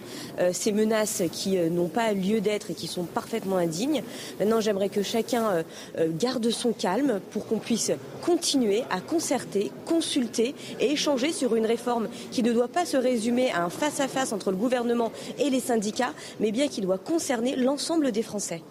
ces 0.52 0.72
menaces 0.72 1.24
qui 1.32 1.58
n'ont 1.58 1.90
pas 1.90 2.14
lieu 2.14 2.42
d'être 2.42 2.72
et 2.72 2.74
qui 2.74 2.88
sont 2.88 3.04
parfaitement 3.04 3.58
indignes. 3.58 4.04
Maintenant, 4.40 4.62
j'aimerais 4.62 4.90
que 4.90 5.04
chacun 5.04 5.64
garde 5.98 6.50
son 6.50 6.72
calme 6.72 7.20
pour 7.32 7.35
qu'on 7.40 7.60
puisse 7.60 7.92
continuer 8.22 8.84
à 8.90 9.02
concerter, 9.02 9.72
consulter 9.86 10.56
et 10.80 10.92
échanger 10.92 11.32
sur 11.32 11.56
une 11.56 11.66
réforme 11.66 12.08
qui 12.32 12.44
ne 12.44 12.54
doit 12.54 12.68
pas 12.68 12.86
se 12.86 12.98
résumer 12.98 13.52
à 13.52 13.64
un 13.64 13.70
face-à-face 13.70 14.34
entre 14.34 14.52
le 14.52 14.58
gouvernement 14.58 15.12
et 15.40 15.50
les 15.50 15.60
syndicats, 15.60 16.14
mais 16.40 16.52
bien 16.52 16.68
qui 16.68 16.82
doit 16.82 16.98
concerner 16.98 17.56
l'ensemble 17.56 18.12
des 18.12 18.24
Français. 18.24 18.64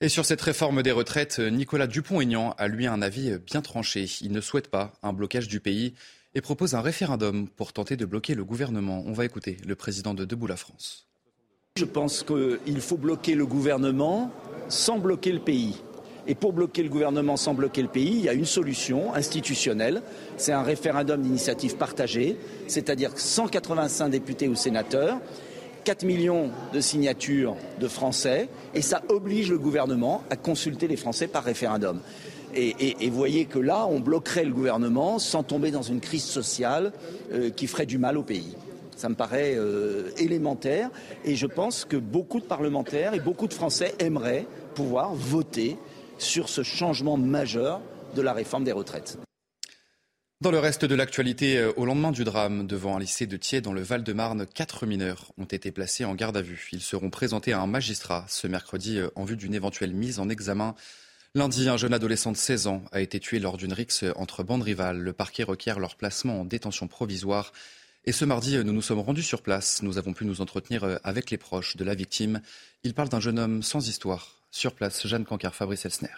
Et 0.00 0.08
sur 0.08 0.24
cette 0.24 0.40
réforme 0.40 0.82
des 0.82 0.90
retraites, 0.90 1.38
Nicolas 1.38 1.86
Dupont-Aignan 1.86 2.54
a 2.58 2.66
lui 2.66 2.88
un 2.88 3.02
avis 3.02 3.38
bien 3.38 3.62
tranché. 3.62 4.06
Il 4.20 4.32
ne 4.32 4.40
souhaite 4.40 4.68
pas 4.68 4.92
un 5.04 5.12
blocage 5.12 5.46
du 5.46 5.60
pays 5.60 5.94
et 6.34 6.40
propose 6.40 6.74
un 6.74 6.80
référendum 6.80 7.46
pour 7.48 7.72
tenter 7.72 7.96
de 7.96 8.04
bloquer 8.04 8.34
le 8.34 8.44
gouvernement. 8.44 9.04
On 9.06 9.12
va 9.12 9.24
écouter 9.24 9.58
le 9.64 9.76
président 9.76 10.12
de 10.14 10.24
Debout 10.24 10.48
la 10.48 10.56
France. 10.56 11.06
Je 11.76 11.84
pense 11.84 12.24
qu'il 12.24 12.80
faut 12.80 12.96
bloquer 12.96 13.34
le 13.34 13.46
gouvernement 13.46 14.30
sans 14.68 14.98
bloquer 14.98 15.32
le 15.32 15.38
pays. 15.40 15.76
Et 16.26 16.34
pour 16.34 16.52
bloquer 16.52 16.82
le 16.82 16.88
gouvernement 16.88 17.36
sans 17.36 17.54
bloquer 17.54 17.82
le 17.82 17.88
pays, 17.88 18.12
il 18.14 18.24
y 18.24 18.28
a 18.28 18.32
une 18.32 18.44
solution 18.44 19.14
institutionnelle. 19.14 20.02
C'est 20.36 20.52
un 20.52 20.62
référendum 20.62 21.20
d'initiative 21.20 21.76
partagée, 21.76 22.36
c'est-à-dire 22.68 23.10
185 23.16 24.08
députés 24.08 24.48
ou 24.48 24.54
sénateurs, 24.54 25.18
4 25.84 26.04
millions 26.04 26.50
de 26.72 26.80
signatures 26.80 27.56
de 27.80 27.88
Français, 27.88 28.48
et 28.74 28.82
ça 28.82 29.02
oblige 29.08 29.50
le 29.50 29.58
gouvernement 29.58 30.22
à 30.30 30.36
consulter 30.36 30.86
les 30.86 30.96
Français 30.96 31.26
par 31.26 31.42
référendum. 31.42 32.00
Et, 32.54 33.08
vous 33.08 33.16
voyez 33.16 33.46
que 33.46 33.58
là, 33.58 33.86
on 33.88 33.98
bloquerait 33.98 34.44
le 34.44 34.52
gouvernement 34.52 35.18
sans 35.18 35.42
tomber 35.42 35.70
dans 35.70 35.82
une 35.82 36.00
crise 36.00 36.24
sociale 36.24 36.92
euh, 37.32 37.48
qui 37.48 37.66
ferait 37.66 37.86
du 37.86 37.96
mal 37.96 38.18
au 38.18 38.22
pays. 38.22 38.54
Ça 38.94 39.08
me 39.08 39.14
paraît 39.14 39.54
euh, 39.56 40.10
élémentaire 40.18 40.90
et 41.24 41.34
je 41.34 41.46
pense 41.46 41.86
que 41.86 41.96
beaucoup 41.96 42.40
de 42.40 42.44
parlementaires 42.44 43.14
et 43.14 43.20
beaucoup 43.20 43.48
de 43.48 43.54
Français 43.54 43.94
aimeraient 43.98 44.46
pouvoir 44.74 45.14
voter 45.14 45.78
sur 46.22 46.48
ce 46.48 46.62
changement 46.62 47.16
majeur 47.16 47.80
de 48.14 48.22
la 48.22 48.32
réforme 48.32 48.64
des 48.64 48.72
retraites. 48.72 49.18
Dans 50.42 50.50
le 50.50 50.58
reste 50.58 50.84
de 50.84 50.96
l'actualité, 50.96 51.56
euh, 51.56 51.72
au 51.76 51.84
lendemain 51.84 52.10
du 52.10 52.24
drame 52.24 52.66
devant 52.66 52.96
un 52.96 52.98
lycée 52.98 53.28
de 53.28 53.36
Thiers 53.36 53.60
dans 53.60 53.72
le 53.72 53.80
Val-de-Marne, 53.80 54.44
quatre 54.44 54.86
mineurs 54.86 55.30
ont 55.38 55.44
été 55.44 55.70
placés 55.70 56.04
en 56.04 56.16
garde 56.16 56.36
à 56.36 56.42
vue. 56.42 56.68
Ils 56.72 56.80
seront 56.80 57.10
présentés 57.10 57.52
à 57.52 57.60
un 57.60 57.68
magistrat 57.68 58.24
ce 58.28 58.48
mercredi 58.48 58.98
euh, 58.98 59.08
en 59.14 59.24
vue 59.24 59.36
d'une 59.36 59.54
éventuelle 59.54 59.92
mise 59.92 60.18
en 60.18 60.28
examen. 60.28 60.74
Lundi, 61.36 61.68
un 61.68 61.76
jeune 61.76 61.94
adolescent 61.94 62.32
de 62.32 62.36
16 62.36 62.66
ans 62.66 62.82
a 62.90 63.00
été 63.00 63.20
tué 63.20 63.38
lors 63.38 63.56
d'une 63.56 63.72
rixe 63.72 64.04
entre 64.16 64.42
bandes 64.42 64.64
rivales. 64.64 64.98
Le 64.98 65.12
parquet 65.12 65.44
requiert 65.44 65.78
leur 65.78 65.94
placement 65.94 66.40
en 66.40 66.44
détention 66.44 66.88
provisoire. 66.88 67.52
Et 68.04 68.10
ce 68.10 68.24
mardi, 68.24 68.56
euh, 68.56 68.64
nous 68.64 68.72
nous 68.72 68.82
sommes 68.82 68.98
rendus 68.98 69.22
sur 69.22 69.42
place. 69.42 69.80
Nous 69.82 69.96
avons 69.96 70.12
pu 70.12 70.24
nous 70.24 70.40
entretenir 70.40 70.98
avec 71.04 71.30
les 71.30 71.38
proches 71.38 71.76
de 71.76 71.84
la 71.84 71.94
victime. 71.94 72.40
Ils 72.82 72.94
parlent 72.94 73.10
d'un 73.10 73.20
jeune 73.20 73.38
homme 73.38 73.62
sans 73.62 73.86
histoire, 73.86 74.41
sur 74.52 74.74
place, 74.74 75.06
Jeanne 75.06 75.24
Cancar, 75.24 75.54
Fabrice 75.54 75.86
Elsner. 75.86 76.14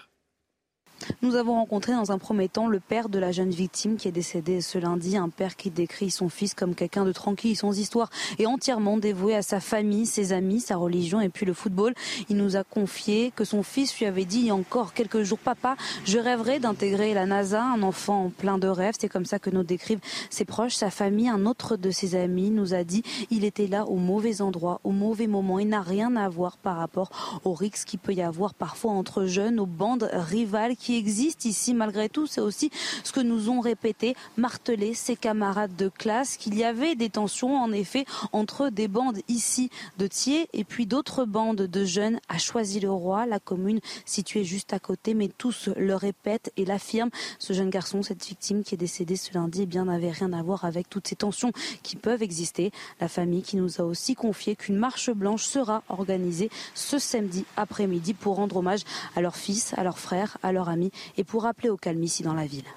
Nous 1.23 1.37
avons 1.37 1.55
rencontré 1.55 1.93
dans 1.93 2.13
un 2.13 2.19
premier 2.19 2.49
temps 2.49 2.67
le 2.67 2.81
père 2.81 3.09
de 3.09 3.19
la 3.19 3.33
jeune 3.33 3.51
victime 3.51 3.97
qui 3.97 4.09
est 4.09 4.13
décédée 4.13 4.61
ce 4.61 4.79
lundi, 4.79 5.17
un 5.17 5.29
père 5.29 5.57
qui 5.57 5.71
décrit 5.71 6.11
son 6.11 6.29
fils 6.29 6.55
comme 6.55 6.75
quelqu'un 6.75 7.05
de 7.05 7.13
tranquille, 7.13 7.57
son 7.57 7.73
histoire 7.73 8.11
est 8.39 8.47
entièrement 8.47 8.97
dévouée 8.97 9.35
à 9.35 9.43
sa 9.43 9.61
famille, 9.61 10.07
ses 10.07 10.33
amis, 10.33 10.61
sa 10.61 10.77
religion 10.77 11.21
et 11.21 11.29
puis 11.29 11.47
le 11.47 11.53
football. 11.53 11.95
Il 12.29 12.37
nous 12.37 12.57
a 12.57 12.65
confié 12.65 13.33
que 13.35 13.45
son 13.45 13.63
fils 13.63 13.99
lui 13.99 14.07
avait 14.07 14.25
dit 14.25 14.39
il 14.39 14.47
y 14.47 14.51
a 14.51 14.55
encore 14.55 14.95
quelques 14.95 15.23
jours, 15.23 15.39
papa, 15.39 15.77
je 16.05 16.19
rêverais 16.19 16.59
d'intégrer 16.59 17.15
la 17.15 17.27
NASA, 17.27 17.63
un 17.63 17.83
enfant 17.83 18.31
plein 18.37 18.59
de 18.59 18.69
rêves. 18.69 18.95
C'est 18.99 19.09
comme 19.09 19.27
ça 19.27 19.39
que 19.39 19.51
nous 19.51 19.63
décrivent 19.63 20.01
ses 20.31 20.45
proches, 20.45 20.75
sa 20.75 20.91
famille. 20.91 21.29
Un 21.29 21.47
autre 21.47 21.77
de 21.77 21.91
ses 21.91 22.15
amis 22.15 22.51
nous 22.51 22.75
a 22.75 22.85
dit 22.85 23.03
il 23.31 23.45
était 23.45 23.67
là 23.67 23.87
au 23.87 23.97
mauvais 23.97 24.41
endroit, 24.41 24.81
au 24.85 24.91
mauvais 24.91 25.27
moment. 25.27 25.59
Il 25.59 25.69
n'a 25.69 25.83
rien 25.83 26.17
à 26.17 26.29
voir 26.29 26.57
par 26.57 26.77
rapport 26.77 27.11
aux 27.45 27.55
risques 27.55 27.89
qu'il 27.89 27.99
peut 27.99 28.15
y 28.15 28.23
avoir 28.23 28.55
parfois 28.55 28.93
entre 28.93 29.27
jeunes, 29.27 29.61
aux 29.61 29.67
bandes 29.67 30.09
rivales 30.13 30.77
existent 30.93 31.49
ici 31.49 31.75
malgré 31.75 32.09
tout. 32.09 32.27
C'est 32.27 32.41
aussi 32.41 32.71
ce 33.03 33.13
que 33.13 33.21
nous 33.21 33.51
ont 33.51 33.61
répété, 33.61 34.15
martelé 34.37 34.95
ses 34.95 35.17
camarades 35.17 35.75
de 35.77 35.89
classe, 35.89 36.37
qu'il 36.37 36.55
y 36.57 36.65
avait 36.65 36.95
des 36.95 37.11
tensions 37.11 37.57
en 37.57 37.73
effet 37.73 38.05
entre 38.33 38.69
des 38.69 38.89
bandes 38.89 39.21
ici 39.29 39.71
de 39.99 40.07
Thiers 40.07 40.49
et 40.53 40.65
puis 40.65 40.87
d'autres 40.87 41.25
bandes 41.25 41.63
de 41.63 41.85
jeunes 41.85 42.21
à 42.29 42.39
Choisy-le-Roi, 42.39 43.27
la 43.27 43.41
commune 43.41 43.81
située 44.05 44.45
juste 44.45 44.73
à 44.73 44.79
côté, 44.79 45.15
mais 45.15 45.29
tous 45.29 45.69
le 45.77 45.95
répètent 45.95 46.53
et 46.57 46.65
l'affirment. 46.65 47.11
Ce 47.39 47.53
jeune 47.53 47.71
garçon, 47.71 48.03
cette 48.03 48.25
victime 48.25 48.63
qui 48.63 48.75
est 48.75 48.79
décédée 48.79 49.17
ce 49.17 49.33
lundi, 49.35 49.63
eh 49.63 49.67
bien 49.67 49.85
n'avait 49.85 50.11
rien 50.11 50.33
à 50.33 50.43
voir 50.43 50.65
avec 50.65 50.89
toutes 50.89 51.09
ces 51.09 51.17
tensions 51.17 51.53
qui 51.83 51.97
peuvent 51.97 52.23
exister. 52.23 52.73
La 53.01 53.09
famille 53.09 53.43
qui 53.43 53.57
nous 53.57 53.81
a 53.81 53.85
aussi 53.85 54.15
confié 54.15 54.57
qu'une 54.57 54.77
marche 54.77 55.11
blanche 55.11 55.45
sera 55.45 55.83
organisée 55.89 56.51
ce 56.75 56.99
samedi 56.99 57.45
après-midi 57.57 58.15
pour 58.15 58.37
rendre 58.37 58.57
hommage 58.57 58.83
à 59.17 59.21
leur 59.21 59.37
fils, 59.37 59.75
à 59.77 59.85
leurs 59.85 59.99
frères, 59.99 60.39
à 60.43 60.53
leurs 60.53 60.69
amis 60.75 60.91
et 61.17 61.25
pour 61.25 61.45
rappeler 61.45 61.71
au 61.71 61.77
calme 61.77 62.03
ici 62.03 62.23
dans 62.23 62.35
la 62.35 62.47
ville. 62.47 62.69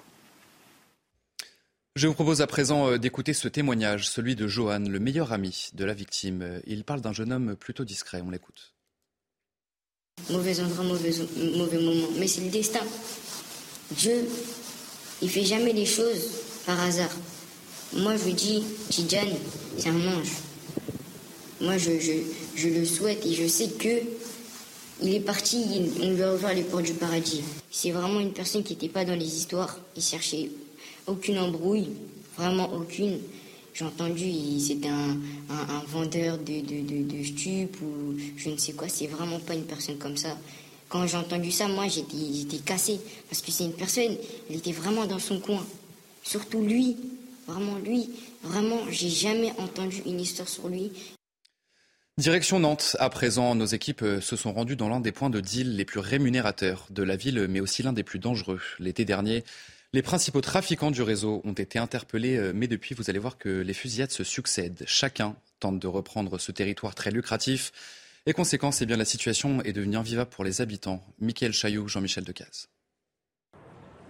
Je 1.96 2.08
vous 2.08 2.14
propose 2.14 2.42
à 2.42 2.48
présent 2.48 2.92
euh, 2.92 2.98
d'écouter 2.98 3.34
ce 3.34 3.48
témoignage, 3.48 4.08
celui 4.08 4.36
de 4.36 4.48
Johan, 4.48 4.80
le 4.80 5.00
meilleur 5.00 5.34
ami 5.34 5.70
de 5.74 5.84
la 5.84 5.96
victime. 5.96 6.62
Il 6.68 6.84
parle 6.84 7.02
d'un 7.02 7.12
jeune 7.12 7.34
homme 7.34 7.56
plutôt 7.56 7.86
discret, 7.86 8.22
on 8.24 8.30
l'écoute. 8.30 8.76
Mauvais 10.30 10.60
endroit, 10.60 10.84
mauvais, 10.84 11.12
mauvais 11.56 11.80
moment. 11.80 12.08
Mais 12.20 12.28
c'est 12.28 12.42
le 12.42 12.50
destin. 12.50 12.86
Dieu, 13.92 14.28
il 15.22 15.30
fait 15.30 15.44
jamais 15.44 15.74
les 15.74 15.86
choses 15.86 16.30
par 16.66 16.80
hasard. 16.80 17.10
Moi, 17.94 18.16
je 18.18 18.24
vous 18.24 18.32
dis, 18.32 18.64
Tidjane, 18.90 19.36
c'est 19.78 19.90
un 19.90 20.08
ange. 20.08 20.32
Moi, 21.62 21.78
je, 21.78 21.92
je, 22.56 22.68
le 22.68 22.86
souhaite 22.86 23.26
et 23.26 23.34
je 23.34 23.48
sais 23.48 23.70
que 23.70 24.02
il 25.02 25.14
est 25.14 25.20
parti, 25.20 25.64
on 26.02 26.10
lui 26.10 26.24
a 26.24 26.34
ouvert 26.34 26.54
les 26.54 26.64
portes 26.64 26.86
du 26.86 26.94
paradis. 26.94 27.42
C'est 27.70 27.92
vraiment 27.92 28.20
une 28.20 28.34
personne 28.34 28.64
qui 28.64 28.74
n'était 28.74 28.90
pas 28.90 29.06
dans 29.06 29.16
les 29.16 29.38
histoires. 29.38 29.78
Il 29.96 30.02
cherchait 30.02 30.50
aucune 31.06 31.38
embrouille, 31.38 31.90
vraiment 32.38 32.72
aucune. 32.74 33.20
J'ai 33.74 33.86
entendu, 33.86 34.60
c'était 34.60 34.88
un, 34.88 35.18
vendeur 35.88 36.40
de, 36.40 36.62
de, 36.62 37.24
stupes 37.24 37.78
ou 37.82 38.18
je 38.36 38.50
ne 38.50 38.58
sais 38.58 38.74
quoi. 38.74 38.90
C'est 38.90 39.06
vraiment 39.06 39.40
pas 39.40 39.54
une 39.54 39.66
personne 39.66 39.98
comme 39.98 40.18
ça. 40.18 40.36
Quand 40.90 41.06
j'ai 41.06 41.18
entendu 41.18 41.52
ça, 41.52 41.68
moi, 41.68 41.86
j'étais 41.88 42.58
cassé. 42.66 43.00
Parce 43.30 43.42
que 43.44 43.52
c'est 43.52 43.66
une 43.66 43.74
personne, 43.74 44.18
il 44.50 44.56
était 44.56 44.72
vraiment 44.72 45.06
dans 45.06 45.20
son 45.20 45.40
coin. 45.40 45.64
Surtout 46.24 46.64
lui, 46.64 46.98
vraiment 47.48 47.78
lui. 47.78 48.10
Vraiment, 48.44 48.80
j'ai 48.90 49.10
jamais 49.10 49.54
entendu 49.60 50.02
une 50.08 50.22
histoire 50.22 50.50
sur 50.50 50.68
lui. 50.70 50.92
Direction 52.18 52.58
Nantes. 52.58 52.98
À 53.00 53.12
présent, 53.12 53.54
nos 53.54 53.68
équipes 53.68 54.02
euh, 54.02 54.22
se 54.22 54.36
sont 54.36 54.52
rendues 54.52 54.76
dans 54.76 54.90
l'un 54.90 55.00
des 55.00 55.12
points 55.12 55.30
de 55.30 55.40
deal 55.40 55.76
les 55.76 55.86
plus 55.86 56.00
rémunérateurs 56.00 56.88
de 56.90 57.04
la 57.04 57.16
ville, 57.16 57.46
mais 57.48 57.60
aussi 57.60 57.84
l'un 57.84 57.94
des 57.94 58.02
plus 58.02 58.18
dangereux. 58.18 58.60
L'été 58.80 59.06
dernier, 59.06 59.44
les 59.94 60.02
principaux 60.02 60.42
trafiquants 60.42 60.90
du 60.90 61.04
réseau 61.04 61.42
ont 61.44 61.54
été 61.54 61.78
interpellés, 61.78 62.38
euh, 62.38 62.54
mais 62.56 62.68
depuis, 62.68 62.96
vous 62.96 63.12
allez 63.12 63.20
voir 63.20 63.38
que 63.38 63.50
les 63.50 63.74
fusillades 63.76 64.10
se 64.10 64.24
succèdent. 64.24 64.84
Chacun 64.88 65.36
tente 65.60 65.78
de 65.78 65.86
reprendre 65.86 66.40
ce 66.40 66.52
territoire 66.52 66.96
très 66.96 67.12
lucratif. 67.12 67.72
Et 68.26 68.34
conséquence, 68.34 68.82
eh 68.82 68.88
bien, 68.88 68.98
la 68.98 69.06
situation 69.06 69.62
est 69.62 69.74
devenue 69.74 69.98
invivable 69.98 70.32
pour 70.32 70.44
les 70.44 70.60
habitants. 70.60 71.06
Michael 71.20 71.54
Chaillou, 71.54 71.88
Jean-Michel 71.88 72.24
Decaze. 72.24 72.68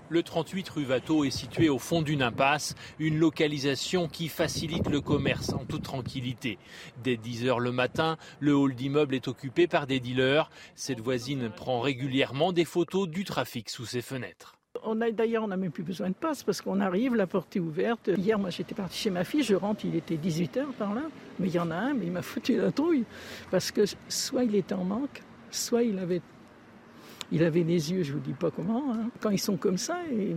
Le 0.09 0.23
38 0.23 0.69
rue 0.69 0.85
Watteau 0.85 1.25
est 1.25 1.31
situé 1.31 1.67
au 1.67 1.79
fond 1.79 2.01
d'une 2.01 2.21
impasse, 2.21 2.75
une 2.97 3.19
localisation 3.19 4.07
qui 4.07 4.29
facilite 4.29 4.89
le 4.89 5.01
commerce 5.01 5.51
en 5.51 5.65
toute 5.65 5.83
tranquillité. 5.83 6.59
Dès 7.03 7.17
10 7.17 7.45
heures 7.47 7.59
le 7.59 7.73
matin, 7.73 8.15
le 8.39 8.55
hall 8.55 8.73
d'immeuble 8.73 9.15
est 9.15 9.27
occupé 9.27 9.67
par 9.67 9.85
des 9.85 9.99
dealers. 9.99 10.49
Cette 10.75 11.01
voisine 11.01 11.49
prend 11.49 11.81
régulièrement 11.81 12.53
des 12.53 12.63
photos 12.63 13.09
du 13.09 13.25
trafic 13.25 13.69
sous 13.69 13.85
ses 13.85 14.01
fenêtres. 14.01 14.57
On 14.85 15.01
a 15.01 15.11
d'ailleurs, 15.11 15.43
on 15.43 15.47
n'a 15.47 15.57
même 15.57 15.71
plus 15.71 15.83
besoin 15.83 16.07
de 16.07 16.15
passe 16.15 16.43
parce 16.43 16.61
qu'on 16.61 16.79
arrive, 16.79 17.13
la 17.13 17.27
porte 17.27 17.57
est 17.57 17.59
ouverte. 17.59 18.09
Hier, 18.15 18.39
moi, 18.39 18.49
j'étais 18.49 18.75
parti 18.75 18.97
chez 18.97 19.09
ma 19.09 19.25
fille, 19.25 19.43
je 19.43 19.55
rentre, 19.55 19.83
il 19.83 19.95
était 19.95 20.15
18 20.15 20.57
h 20.57 20.65
par 20.77 20.93
là, 20.93 21.03
mais 21.39 21.47
il 21.47 21.53
y 21.53 21.59
en 21.59 21.69
a 21.69 21.75
un, 21.75 21.93
mais 21.93 22.05
il 22.05 22.11
m'a 22.13 22.21
foutu 22.21 22.55
la 22.55 22.71
trouille 22.71 23.03
parce 23.51 23.71
que 23.71 23.81
soit 24.07 24.45
il 24.45 24.55
était 24.55 24.75
en 24.75 24.85
manque, 24.85 25.21
soit 25.51 25.83
il 25.83 25.99
avait 25.99 26.21
il 27.31 27.43
avait 27.43 27.63
les 27.63 27.91
yeux, 27.91 28.03
je 28.03 28.13
vous 28.13 28.19
dis 28.19 28.33
pas 28.33 28.51
comment. 28.51 28.93
Hein. 28.93 29.09
Quand 29.19 29.29
ils 29.29 29.39
sont 29.39 29.57
comme 29.57 29.77
ça, 29.77 29.97
et, 30.11 30.35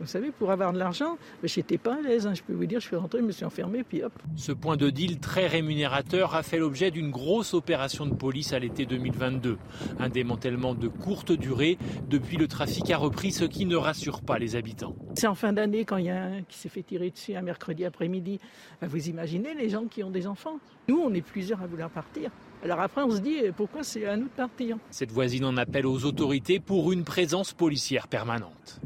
vous 0.00 0.06
savez, 0.06 0.30
pour 0.30 0.50
avoir 0.50 0.72
de 0.72 0.78
l'argent, 0.78 1.18
j'étais 1.42 1.78
pas 1.78 1.96
à 1.96 2.00
l'aise. 2.00 2.26
Hein. 2.26 2.34
Je 2.34 2.42
peux 2.42 2.52
vous 2.52 2.66
dire, 2.66 2.80
je 2.80 2.86
suis 2.86 2.96
rentré, 2.96 3.18
je 3.20 3.24
me 3.24 3.32
suis 3.32 3.44
enfermé, 3.44 3.84
puis 3.84 4.02
hop. 4.02 4.12
Ce 4.36 4.52
point 4.52 4.76
de 4.76 4.90
deal 4.90 5.18
très 5.18 5.46
rémunérateur 5.46 6.34
a 6.34 6.42
fait 6.42 6.58
l'objet 6.58 6.90
d'une 6.90 7.10
grosse 7.10 7.54
opération 7.54 8.06
de 8.06 8.14
police 8.14 8.52
à 8.52 8.58
l'été 8.58 8.86
2022. 8.86 9.58
Un 9.98 10.08
démantèlement 10.08 10.74
de 10.74 10.88
courte 10.88 11.32
durée. 11.32 11.78
Depuis, 12.08 12.36
le 12.36 12.48
trafic 12.48 12.90
a 12.90 12.96
repris, 12.96 13.32
ce 13.32 13.44
qui 13.44 13.66
ne 13.66 13.76
rassure 13.76 14.22
pas 14.22 14.38
les 14.38 14.56
habitants. 14.56 14.96
C'est 15.16 15.26
en 15.26 15.34
fin 15.34 15.52
d'année, 15.52 15.84
quand 15.84 15.98
il 15.98 16.06
y 16.06 16.10
a 16.10 16.22
un 16.22 16.42
qui 16.42 16.58
s'est 16.58 16.68
fait 16.68 16.82
tirer 16.82 17.10
dessus 17.10 17.34
un 17.34 17.42
mercredi 17.42 17.84
après-midi. 17.84 18.40
Vous 18.82 19.08
imaginez 19.08 19.54
les 19.54 19.68
gens 19.68 19.84
qui 19.84 20.02
ont 20.02 20.10
des 20.10 20.26
enfants 20.26 20.58
Nous, 20.88 20.98
on 20.98 21.12
est 21.12 21.22
plusieurs 21.22 21.62
à 21.62 21.66
vouloir 21.66 21.90
partir. 21.90 22.30
Alors 22.64 22.80
après, 22.80 23.02
on 23.02 23.10
se 23.10 23.20
dit 23.20 23.36
pourquoi 23.54 23.84
c'est 23.84 24.06
à 24.06 24.16
nous 24.16 24.24
de 24.24 24.30
partir. 24.30 24.78
Cette 24.90 25.12
voisine 25.12 25.44
en 25.44 25.58
appelle 25.58 25.84
aux 25.86 26.06
autorités 26.06 26.60
pour 26.60 26.92
une 26.92 27.04
présence 27.04 27.52
policière 27.52 28.08
permanente. 28.08 28.80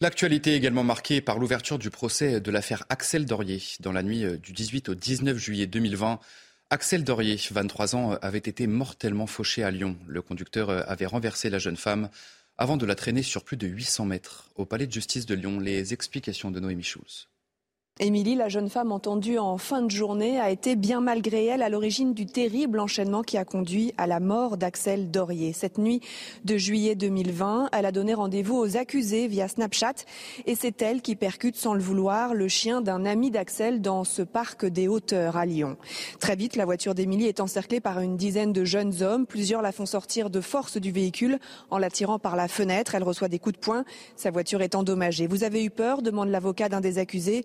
L'actualité 0.00 0.54
est 0.54 0.56
également 0.56 0.82
marquée 0.82 1.20
par 1.20 1.38
l'ouverture 1.38 1.78
du 1.78 1.90
procès 1.90 2.40
de 2.40 2.50
l'affaire 2.50 2.84
Axel 2.88 3.26
Dorier. 3.26 3.60
Dans 3.80 3.92
la 3.92 4.02
nuit 4.02 4.24
du 4.38 4.52
18 4.52 4.88
au 4.88 4.94
19 4.94 5.36
juillet 5.36 5.66
2020, 5.66 6.20
Axel 6.70 7.04
Dorier, 7.04 7.36
23 7.50 7.94
ans, 7.96 8.12
avait 8.22 8.38
été 8.38 8.66
mortellement 8.66 9.26
fauché 9.26 9.62
à 9.62 9.70
Lyon. 9.70 9.98
Le 10.06 10.22
conducteur 10.22 10.70
avait 10.88 11.04
renversé 11.04 11.50
la 11.50 11.58
jeune 11.58 11.76
femme 11.76 12.08
avant 12.56 12.78
de 12.78 12.86
la 12.86 12.94
traîner 12.94 13.22
sur 13.22 13.44
plus 13.44 13.58
de 13.58 13.66
800 13.66 14.06
mètres. 14.06 14.50
Au 14.54 14.64
palais 14.64 14.86
de 14.86 14.92
justice 14.92 15.26
de 15.26 15.34
Lyon, 15.34 15.60
les 15.60 15.92
explications 15.92 16.50
de 16.50 16.60
Noémie 16.60 16.82
Schulz. 16.82 17.29
Émilie, 18.02 18.34
la 18.34 18.48
jeune 18.48 18.70
femme 18.70 18.92
entendue 18.92 19.38
en 19.38 19.58
fin 19.58 19.82
de 19.82 19.90
journée, 19.90 20.40
a 20.40 20.50
été 20.50 20.74
bien 20.74 21.02
malgré 21.02 21.44
elle 21.44 21.60
à 21.60 21.68
l'origine 21.68 22.14
du 22.14 22.24
terrible 22.24 22.80
enchaînement 22.80 23.20
qui 23.20 23.36
a 23.36 23.44
conduit 23.44 23.92
à 23.98 24.06
la 24.06 24.20
mort 24.20 24.56
d'Axel 24.56 25.10
Dorier. 25.10 25.52
Cette 25.52 25.76
nuit 25.76 26.00
de 26.46 26.56
juillet 26.56 26.94
2020, 26.94 27.68
elle 27.72 27.84
a 27.84 27.92
donné 27.92 28.14
rendez-vous 28.14 28.56
aux 28.56 28.78
accusés 28.78 29.28
via 29.28 29.48
Snapchat 29.48 29.92
et 30.46 30.54
c'est 30.54 30.80
elle 30.80 31.02
qui 31.02 31.14
percute 31.14 31.56
sans 31.56 31.74
le 31.74 31.82
vouloir 31.82 32.32
le 32.32 32.48
chien 32.48 32.80
d'un 32.80 33.04
ami 33.04 33.30
d'Axel 33.30 33.82
dans 33.82 34.04
ce 34.04 34.22
parc 34.22 34.64
des 34.64 34.88
hauteurs 34.88 35.36
à 35.36 35.44
Lyon. 35.44 35.76
Très 36.20 36.36
vite, 36.36 36.56
la 36.56 36.64
voiture 36.64 36.94
d'Émilie 36.94 37.26
est 37.26 37.40
encerclée 37.40 37.80
par 37.80 38.00
une 38.00 38.16
dizaine 38.16 38.54
de 38.54 38.64
jeunes 38.64 39.02
hommes. 39.02 39.26
Plusieurs 39.26 39.60
la 39.60 39.72
font 39.72 39.84
sortir 39.84 40.30
de 40.30 40.40
force 40.40 40.78
du 40.78 40.90
véhicule 40.90 41.38
en 41.68 41.76
la 41.76 41.90
tirant 41.90 42.18
par 42.18 42.34
la 42.34 42.48
fenêtre. 42.48 42.94
Elle 42.94 43.04
reçoit 43.04 43.28
des 43.28 43.38
coups 43.38 43.56
de 43.56 43.60
poing. 43.60 43.84
Sa 44.16 44.30
voiture 44.30 44.62
est 44.62 44.74
endommagée. 44.74 45.26
Vous 45.26 45.44
avez 45.44 45.62
eu 45.62 45.68
peur? 45.68 46.00
demande 46.00 46.30
l'avocat 46.30 46.70
d'un 46.70 46.80
des 46.80 46.96
accusés. 46.96 47.44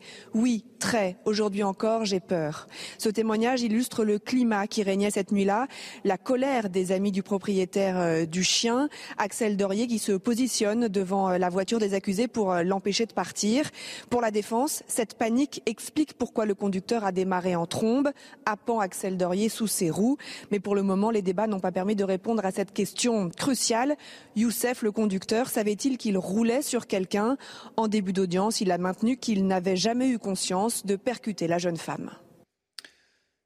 Très. 0.80 1.18
Aujourd'hui 1.26 1.64
encore, 1.64 2.06
j'ai 2.06 2.20
peur. 2.20 2.68
Ce 2.98 3.10
témoignage 3.10 3.62
illustre 3.62 4.04
le 4.04 4.20
climat 4.20 4.68
qui 4.68 4.84
régnait 4.84 5.10
cette 5.10 5.32
nuit-là, 5.32 5.68
la 6.04 6.18
colère 6.18 6.70
des 6.70 6.92
amis 6.92 7.12
du 7.12 7.24
propriétaire 7.24 7.98
euh, 7.98 8.26
du 8.26 8.44
chien, 8.44 8.90
Axel 9.18 9.58
Dorier, 9.58 9.88
qui 9.88 10.00
se 10.00 10.12
positionne 10.12 10.88
devant 10.88 11.30
euh, 11.30 11.38
la 11.38 11.50
voiture 11.50 11.80
des 11.80 11.94
accusés 11.94 12.28
pour 12.28 12.52
euh, 12.52 12.64
l'empêcher 12.64 13.06
de 13.06 13.14
partir. 13.14 13.70
Pour 14.10 14.22
la 14.22 14.32
défense, 14.32 14.84
cette 14.88 15.16
panique 15.18 15.64
explique 15.66 16.14
pourquoi 16.14 16.46
le 16.46 16.54
conducteur 16.54 17.04
a 17.04 17.12
démarré 17.12 17.56
en 17.56 17.66
trombe, 17.66 18.12
happant 18.46 18.80
Axel 18.80 19.18
Dorier 19.18 19.50
sous 19.50 19.68
ses 19.68 19.90
roues. 19.90 20.18
Mais 20.52 20.60
pour 20.60 20.76
le 20.76 20.84
moment, 20.84 21.10
les 21.10 21.22
débats 21.22 21.48
n'ont 21.48 21.60
pas 21.60 21.72
permis 21.72 21.96
de 21.96 22.04
répondre 22.04 22.46
à 22.46 22.52
cette 22.52 22.74
question 22.74 23.30
cruciale. 23.30 23.96
Youssef, 24.36 24.84
le 24.84 24.92
conducteur, 24.92 25.50
savait-il 25.50 25.98
qu'il 25.98 26.18
roulait 26.18 26.62
sur 26.62 26.88
quelqu'un? 26.88 27.38
En 27.78 27.88
début 27.88 28.14
d'audience, 28.14 28.62
il 28.62 28.72
a 28.72 28.78
maintenu 28.78 29.18
qu'il 29.18 29.48
n'avait 29.48 29.78
jamais 29.78 30.10
eu 30.10 30.20
conscience 30.26 30.88
de 30.88 30.96
percuter 30.96 31.48
la 31.48 31.60
jeune 31.60 31.78
femme. 31.78 32.10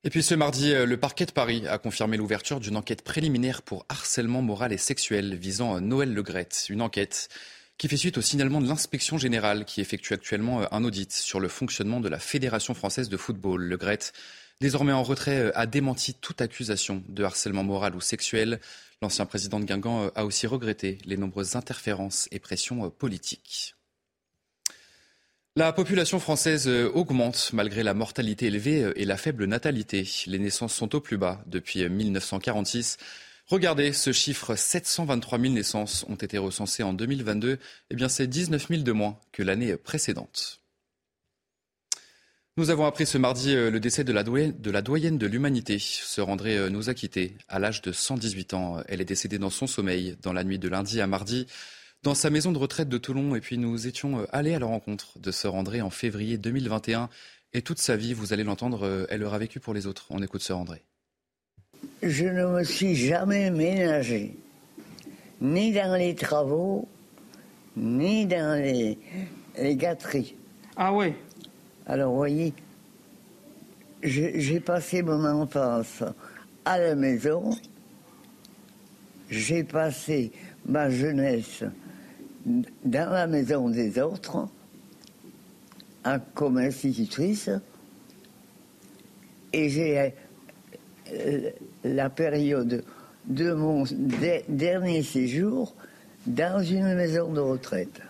Et 0.05 0.09
puis 0.09 0.24
ce 0.24 0.33
mardi, 0.33 0.71
euh, 0.71 0.86
le 0.86 0.95
parquet 0.95 1.25
de 1.25 1.33
Paris 1.33 1.67
a 1.67 1.77
confirmé 1.77 2.15
l'ouverture 2.15 2.62
d'une 2.62 2.77
enquête 2.77 3.01
préliminaire 3.01 3.63
pour 3.63 3.86
harcèlement 3.89 4.41
moral 4.41 4.71
et 4.71 4.77
sexuel 4.77 5.36
visant 5.36 5.75
euh, 5.75 5.79
Noël 5.81 6.13
Legrette. 6.13 6.67
Une 6.69 6.81
enquête 6.81 7.27
qui 7.77 7.89
fait 7.89 7.98
suite 7.98 8.17
au 8.17 8.21
signalement 8.21 8.62
de 8.62 8.67
l'inspection 8.69 9.17
générale 9.17 9.65
qui 9.65 9.81
effectue 9.81 10.13
actuellement 10.13 10.62
euh, 10.62 10.65
un 10.71 10.86
audit 10.86 11.12
sur 11.12 11.41
le 11.41 11.50
fonctionnement 11.50 12.00
de 12.00 12.07
la 12.07 12.17
Fédération 12.17 12.74
française 12.74 13.09
de 13.09 13.17
football. 13.17 13.62
Legrette, 13.62 14.13
désormais 14.62 14.93
en 14.93 15.03
retrait, 15.03 15.51
a 15.55 15.65
démenti 15.65 16.13
toute 16.13 16.39
accusation 16.39 17.03
de 17.09 17.25
harcèlement 17.25 17.65
moral 17.65 17.93
ou 17.93 18.00
sexuel. 18.00 18.62
L'ancien 19.01 19.25
président 19.25 19.59
de 19.59 19.65
Guingamp 19.65 20.12
a 20.15 20.24
aussi 20.24 20.48
regretté 20.48 20.98
les 21.03 21.17
nombreuses 21.17 21.57
interférences 21.57 22.29
et 22.31 22.39
pressions 22.39 22.89
politiques. 22.89 23.75
La 25.60 25.74
population 25.74 26.22
française 26.22 26.70
augmente 26.70 27.50
malgré 27.51 27.84
la 27.84 27.94
mortalité 27.94 28.46
élevée 28.46 28.94
et 28.96 29.04
la 29.04 29.18
faible 29.18 29.44
natalité. 29.44 30.08
Les 30.25 30.39
naissances 30.39 30.74
sont 30.74 30.96
au 30.96 31.01
plus 31.01 31.18
bas 31.18 31.44
depuis 31.48 31.89
1946. 31.89 32.96
Regardez 33.46 33.92
ce 33.92 34.13
chiffre, 34.13 34.56
723 34.56 35.38
000 35.38 35.54
naissances 35.54 36.06
ont 36.08 36.16
été 36.16 36.38
recensées 36.38 36.82
en 36.82 36.94
2022. 36.94 37.58
Eh 37.89 37.96
bien, 37.96 38.08
c'est 38.08 38.25
19 38.25 38.70
000 38.70 38.84
de 38.84 38.92
moins 38.94 39.20
que 39.34 39.44
l'année 39.44 39.75
précédente. 39.75 40.62
Nous 42.56 42.70
avons 42.70 42.86
appris 42.86 43.06
ce 43.06 43.18
mardi 43.18 43.54
euh, 43.54 43.70
le 43.70 43.82
décès 43.82 44.06
de 44.06 44.13
la, 44.13 44.24
doyenne 44.24 45.18
de 45.18 45.28
l'humanité. 45.28 45.78
Rendrait 46.20 46.56
euh, 46.56 46.70
nous 46.70 46.89
a 46.89 46.94
quittés 46.94 47.36
à 47.50 47.60
l'âge 47.60 47.82
de 47.82 47.92
118 47.92 48.54
ans. 48.54 48.78
Elle 48.88 49.01
est 49.01 49.06
décédée 49.06 49.39
dans 49.39 49.50
son 49.50 49.68
sommeil 49.68 50.16
dans 50.22 50.32
la 50.32 50.46
nuit 50.46 50.58
de 50.58 50.70
lundi 50.70 51.01
à 51.01 51.08
mardi 51.08 51.48
dans 52.03 52.15
sa 52.15 52.29
maison 52.29 52.51
de 52.51 52.58
retraite 52.58 52.89
de 52.89 52.98
Toulon. 52.98 53.36
Et 53.36 53.41
puis 53.41 53.58
nous 53.58 53.88
étions 53.88 54.20
euh, 54.20 54.25
allés 54.32 54.53
à 54.53 54.60
la 54.60 54.65
rencontre 54.65 55.20
de 55.20 55.32
Se 55.32 55.48
André 55.48 55.82
en 55.82 55.89
février 55.89 56.38
2021. 56.38 57.10
Et 57.53 57.62
toute 57.62 57.79
sa 57.79 57.96
vie, 57.96 58.13
vous 58.13 58.32
allez 58.34 58.44
l'entendre, 58.44 59.08
elle 59.10 59.24
aura 59.24 59.39
vécu 59.39 59.60
pour 59.60 59.74
les 59.74 59.88
autres. 59.88 60.06
On 60.12 60.22
écoute 60.22 60.44
Se 60.44 60.53
André 60.53 60.84
je 62.01 62.25
ne 62.25 62.46
me 62.46 62.63
suis 62.63 62.96
jamais 62.96 63.51
ménagé, 63.51 64.36
ni 65.41 65.72
dans 65.72 65.98
les 65.98 66.15
travaux, 66.15 66.88
ni 67.75 68.25
dans 68.25 68.62
les, 68.62 68.98
gâteries. 69.75 70.36
Ah 70.75 70.94
oui 70.94 71.13
Alors, 71.86 72.12
vous 72.12 72.18
voyez, 72.18 72.53
j'ai 74.03 74.60
passé 74.60 75.01
mon 75.01 75.25
enfance 75.25 76.03
à 76.65 76.77
la 76.77 76.96
maison, 76.96 77.58
j'ai 79.29 79.63
passé 79.63 80.32
ma 80.65 80.89
jeunesse 80.89 81.63
dans 82.86 83.12
la 83.12 83.27
maison 83.27 83.70
des 83.70 84.00
autres, 84.00 84.48
comme 86.34 86.58
institutrice, 86.58 87.50
et 89.53 89.70
j'ai 89.70 90.13
euh, 91.12 91.50
la 91.84 92.10
période 92.10 92.84
de 93.25 93.53
mon 93.53 93.84
dernier 94.48 95.03
séjour 95.03 95.75
dans 96.25 96.63
une 96.63 96.96
maison 96.96 97.32
de 97.32 97.39
retraite. 97.39 98.01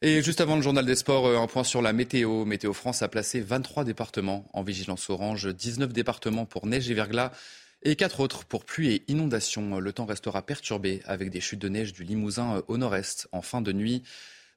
Et 0.00 0.22
juste 0.22 0.40
avant 0.40 0.54
le 0.54 0.62
journal 0.62 0.86
des 0.86 0.94
sports, 0.94 1.26
euh, 1.26 1.38
un 1.38 1.48
point 1.48 1.64
sur 1.64 1.82
la 1.82 1.92
météo. 1.92 2.44
Météo 2.44 2.72
France 2.72 3.02
a 3.02 3.08
placé 3.08 3.40
23 3.40 3.84
départements 3.84 4.48
en 4.52 4.62
vigilance 4.62 5.10
orange, 5.10 5.52
19 5.52 5.92
départements 5.92 6.46
pour 6.46 6.66
neige 6.66 6.88
et 6.90 6.94
verglas 6.94 7.32
et 7.82 7.96
4 7.96 8.20
autres 8.20 8.44
pour 8.44 8.64
pluie 8.64 8.94
et 8.94 9.04
inondations. 9.08 9.78
Le 9.78 9.92
temps 9.92 10.06
restera 10.06 10.42
perturbé 10.42 11.02
avec 11.04 11.30
des 11.30 11.40
chutes 11.40 11.60
de 11.60 11.68
neige 11.68 11.92
du 11.92 12.04
Limousin 12.04 12.62
au 12.68 12.76
nord-est 12.76 13.28
en 13.32 13.42
fin 13.42 13.60
de 13.60 13.72
nuit. 13.72 14.02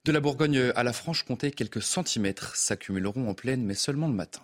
De 0.03 0.11
la 0.11 0.19
Bourgogne 0.19 0.71
à 0.75 0.83
la 0.83 0.93
Franche-Comté, 0.93 1.51
quelques 1.51 1.83
centimètres 1.83 2.55
s'accumuleront 2.55 3.29
en 3.29 3.33
pleine, 3.35 3.63
mais 3.63 3.75
seulement 3.75 4.07
le 4.07 4.13
matin. 4.13 4.41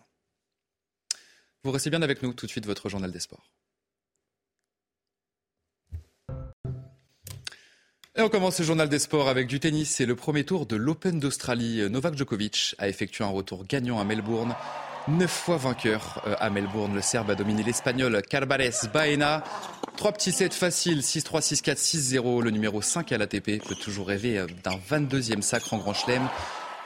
Vous 1.64 1.72
restez 1.72 1.90
bien 1.90 2.04
avec 2.04 2.22
nous 2.22 2.34
tout 2.34 2.46
de 2.46 2.52
suite, 2.52 2.66
votre 2.66 2.90
journal 2.90 3.12
des 3.12 3.20
sports. 3.20 3.52
Et 8.16 8.22
on 8.22 8.30
commence 8.30 8.56
ce 8.56 8.64
journal 8.64 8.90
des 8.90 9.00
sports 9.00 9.30
avec 9.30 9.48
du 9.48 9.60
tennis. 9.60 9.92
C'est 9.92 10.08
le 10.08 10.16
premier 10.16 10.44
tour 10.44 10.66
de 10.66 10.76
l'Open 10.76 11.20
d'Australie. 11.20 11.88
Novak 11.90 12.16
Djokovic 12.16 12.76
a 12.80 12.88
effectué 12.88 13.24
un 13.24 13.30
retour 13.30 13.66
gagnant 13.66 14.00
à 14.00 14.04
Melbourne. 14.04 14.56
Neuf 15.08 15.32
fois 15.32 15.56
vainqueur 15.56 16.22
euh, 16.28 16.36
à 16.38 16.50
Melbourne, 16.50 16.94
le 16.94 17.02
Serbe 17.02 17.30
a 17.30 17.36
dominé 17.36 17.64
l'Espagnol 17.64 18.22
Carbares 18.24 18.90
Baena. 18.94 19.42
Trois 19.96 20.12
petits 20.12 20.34
sets 20.34 20.50
faciles, 20.50 21.00
6-3, 21.00 21.40
6-4, 21.40 21.78
6-0. 21.78 22.44
Le 22.44 22.52
numéro 22.52 22.82
5 22.82 23.14
à 23.14 23.18
l'ATP 23.18 23.64
peut 23.66 23.76
toujours 23.76 24.10
rêver 24.10 24.38
euh, 24.38 24.48
d'un 24.66 24.78
22e 24.78 25.42
sacre 25.42 25.74
en 25.74 25.78
Grand 25.78 25.94
Chelem 25.94 26.28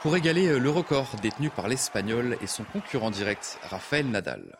pour 0.02 0.16
égaler 0.16 0.46
euh, 0.46 0.58
le 0.58 0.70
record 0.70 1.16
détenu 1.20 1.50
par 1.50 1.66
l'Espagnol 1.66 2.38
et 2.40 2.46
son 2.46 2.62
concurrent 2.62 3.10
direct, 3.10 3.58
Rafael 3.68 4.06
Nadal. 4.06 4.56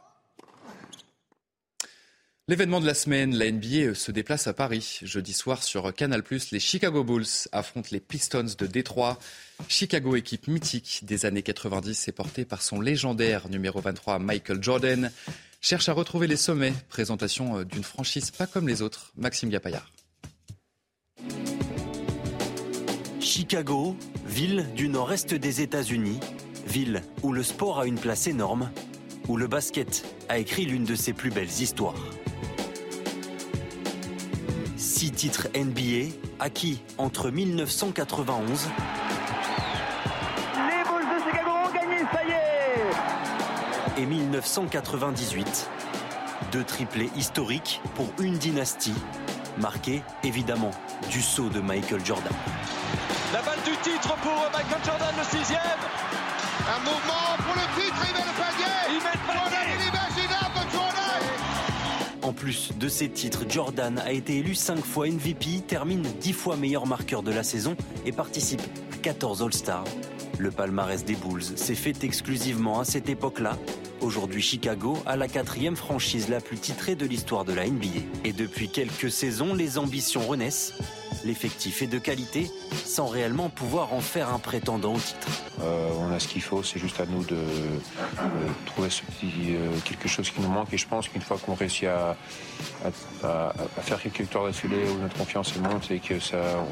L'événement 2.48 2.81
de 2.81 2.87
la 2.87 2.94
semaine, 2.94 3.37
la 3.37 3.48
NBA 3.48 3.94
se 3.94 4.11
déplace 4.11 4.48
à 4.48 4.53
Paris. 4.53 4.98
Jeudi 5.03 5.33
soir 5.33 5.62
sur 5.62 5.94
Canal+, 5.94 6.25
les 6.51 6.59
Chicago 6.59 7.05
Bulls 7.05 7.46
affrontent 7.53 7.90
les 7.92 8.01
Pistons 8.01 8.57
de 8.59 8.66
Détroit. 8.66 9.20
Chicago, 9.68 10.16
équipe 10.16 10.48
mythique 10.48 11.01
des 11.05 11.27
années 11.27 11.42
90 11.42 12.09
et 12.09 12.12
portée 12.12 12.44
par 12.44 12.62
son 12.62 12.81
légendaire 12.81 13.48
numéro 13.48 13.81
23 13.81 14.18
Michael 14.18 14.62
Jordan, 14.62 15.11
cherche 15.61 15.88
à 15.88 15.92
retrouver 15.92 16.27
les 16.27 16.37
sommets. 16.37 16.75
Présentation 16.88 17.59
euh, 17.59 17.64
d'une 17.64 17.83
franchise 17.83 18.31
pas 18.31 18.46
comme 18.46 18.68
les 18.68 18.83
autres. 18.83 19.12
Maxime 19.16 19.48
Gapaillard. 19.48 19.90
Chicago, 23.20 23.96
ville 24.27 24.66
du 24.75 24.88
nord-est 24.88 25.35
des 25.35 25.62
États-Unis, 25.62 26.20
ville 26.66 27.03
où 27.22 27.33
le 27.33 27.42
sport 27.42 27.81
a 27.81 27.87
une 27.87 27.98
place 27.98 28.27
énorme, 28.27 28.70
où 29.29 29.37
le 29.37 29.46
basket 29.46 30.05
a 30.29 30.38
écrit 30.38 30.66
l'une 30.66 30.85
de 30.85 30.94
ses 30.94 31.12
plus 31.12 31.31
belles 31.31 31.61
histoires. 31.61 32.05
Six 34.77 35.12
titres 35.12 35.48
NBA 35.55 36.14
acquis 36.40 36.83
entre 36.98 37.31
1991. 37.31 38.68
Et 44.03 44.07
1998. 44.07 45.71
Deux 46.51 46.65
triplés 46.65 47.09
historiques 47.17 47.81
pour 47.95 48.09
une 48.19 48.37
dynastie, 48.37 48.95
marquée 49.61 50.03
évidemment 50.25 50.73
du 51.09 51.23
saut 51.23 51.49
de 51.49 51.61
Michael 51.61 52.05
Jordan. 52.05 52.33
La 53.33 53.43
balle 53.43 53.61
du 53.65 53.71
titre 53.77 54.17
pour 54.17 54.51
Michael 54.53 54.85
Jordan, 54.85 55.15
le 55.17 55.38
sixième. 55.38 55.61
Un 56.69 56.81
mouvement 56.81 57.37
pour 57.47 57.55
le 57.55 57.81
titre, 57.81 57.97
il 58.09 58.12
met 58.12 58.25
le 58.27 58.35
panier. 58.41 58.75
Il 58.88 58.95
met 58.95 59.12
le 59.12 59.19
panier. 59.25 59.53
En 62.23 62.33
plus 62.33 62.71
de 62.77 62.88
ses 62.88 63.09
titres, 63.09 63.45
Jordan 63.49 64.01
a 64.01 64.11
été 64.11 64.38
élu 64.38 64.57
5 64.57 64.85
fois 64.85 65.07
MVP, 65.07 65.61
termine 65.69 66.03
10 66.03 66.33
fois 66.33 66.57
meilleur 66.57 66.87
marqueur 66.87 67.23
de 67.23 67.31
la 67.31 67.45
saison 67.45 67.77
et 68.05 68.11
participe 68.11 68.62
à 68.93 68.97
14 68.97 69.43
All-Stars. 69.45 69.85
Le 70.38 70.51
palmarès 70.51 71.05
des 71.05 71.15
Bulls 71.15 71.43
s'est 71.43 71.75
fait 71.75 72.03
exclusivement 72.03 72.81
à 72.81 72.85
cette 72.85 73.09
époque-là. 73.09 73.57
Aujourd'hui, 74.03 74.43
Chicago 74.43 74.99
a 75.07 75.17
la 75.17 75.29
quatrième 75.29 75.77
franchise 75.77 76.29
la 76.29 76.41
plus 76.41 76.59
titrée 76.59 76.97
de 76.97 77.07
l'histoire 77.07 77.45
de 77.45 77.53
la 77.53 77.67
NBA. 77.67 78.01
Et 78.25 78.33
depuis 78.33 78.69
quelques 78.69 79.12
saisons, 79.12 79.55
les 79.55 79.79
ambitions 79.79 80.23
renaissent. 80.23 80.75
L'effectif 81.25 81.83
est 81.83 81.87
de 81.87 82.01
qualité, 82.01 82.51
sans 82.85 83.07
réellement 83.07 83.49
pouvoir 83.49 83.95
en 83.95 84.01
faire 84.01 84.29
un 84.35 84.41
prétendant 84.41 84.95
au 84.95 84.99
titre. 84.99 85.29
Euh, 85.61 85.88
on 86.01 86.11
a 86.11 86.19
ce 86.19 86.27
qu'il 86.27 86.43
faut, 86.43 86.65
c'est 86.65 86.81
juste 86.81 86.99
à 86.99 87.07
nous 87.07 87.23
de 87.23 87.38
trouver 88.67 88.91
ce 88.91 89.03
petit 89.03 89.55
euh, 89.55 89.71
quelque 89.85 90.09
chose 90.09 90.31
qui 90.31 90.41
nous 90.41 90.49
manque. 90.49 90.73
Et 90.73 90.79
je 90.79 90.88
pense 90.88 91.09
qu'une 91.09 91.23
fois 91.23 91.38
qu'on 91.38 91.55
réussit 91.55 91.85
à, 91.85 92.17
faire 93.83 94.03
quelques 94.03 94.19
victoires 94.19 94.47
d'affilée 94.47 94.83
où 94.93 95.01
notre 95.01 95.17
confiance 95.17 95.55
monte 95.59 95.93
et 95.93 96.01
que 96.01 96.15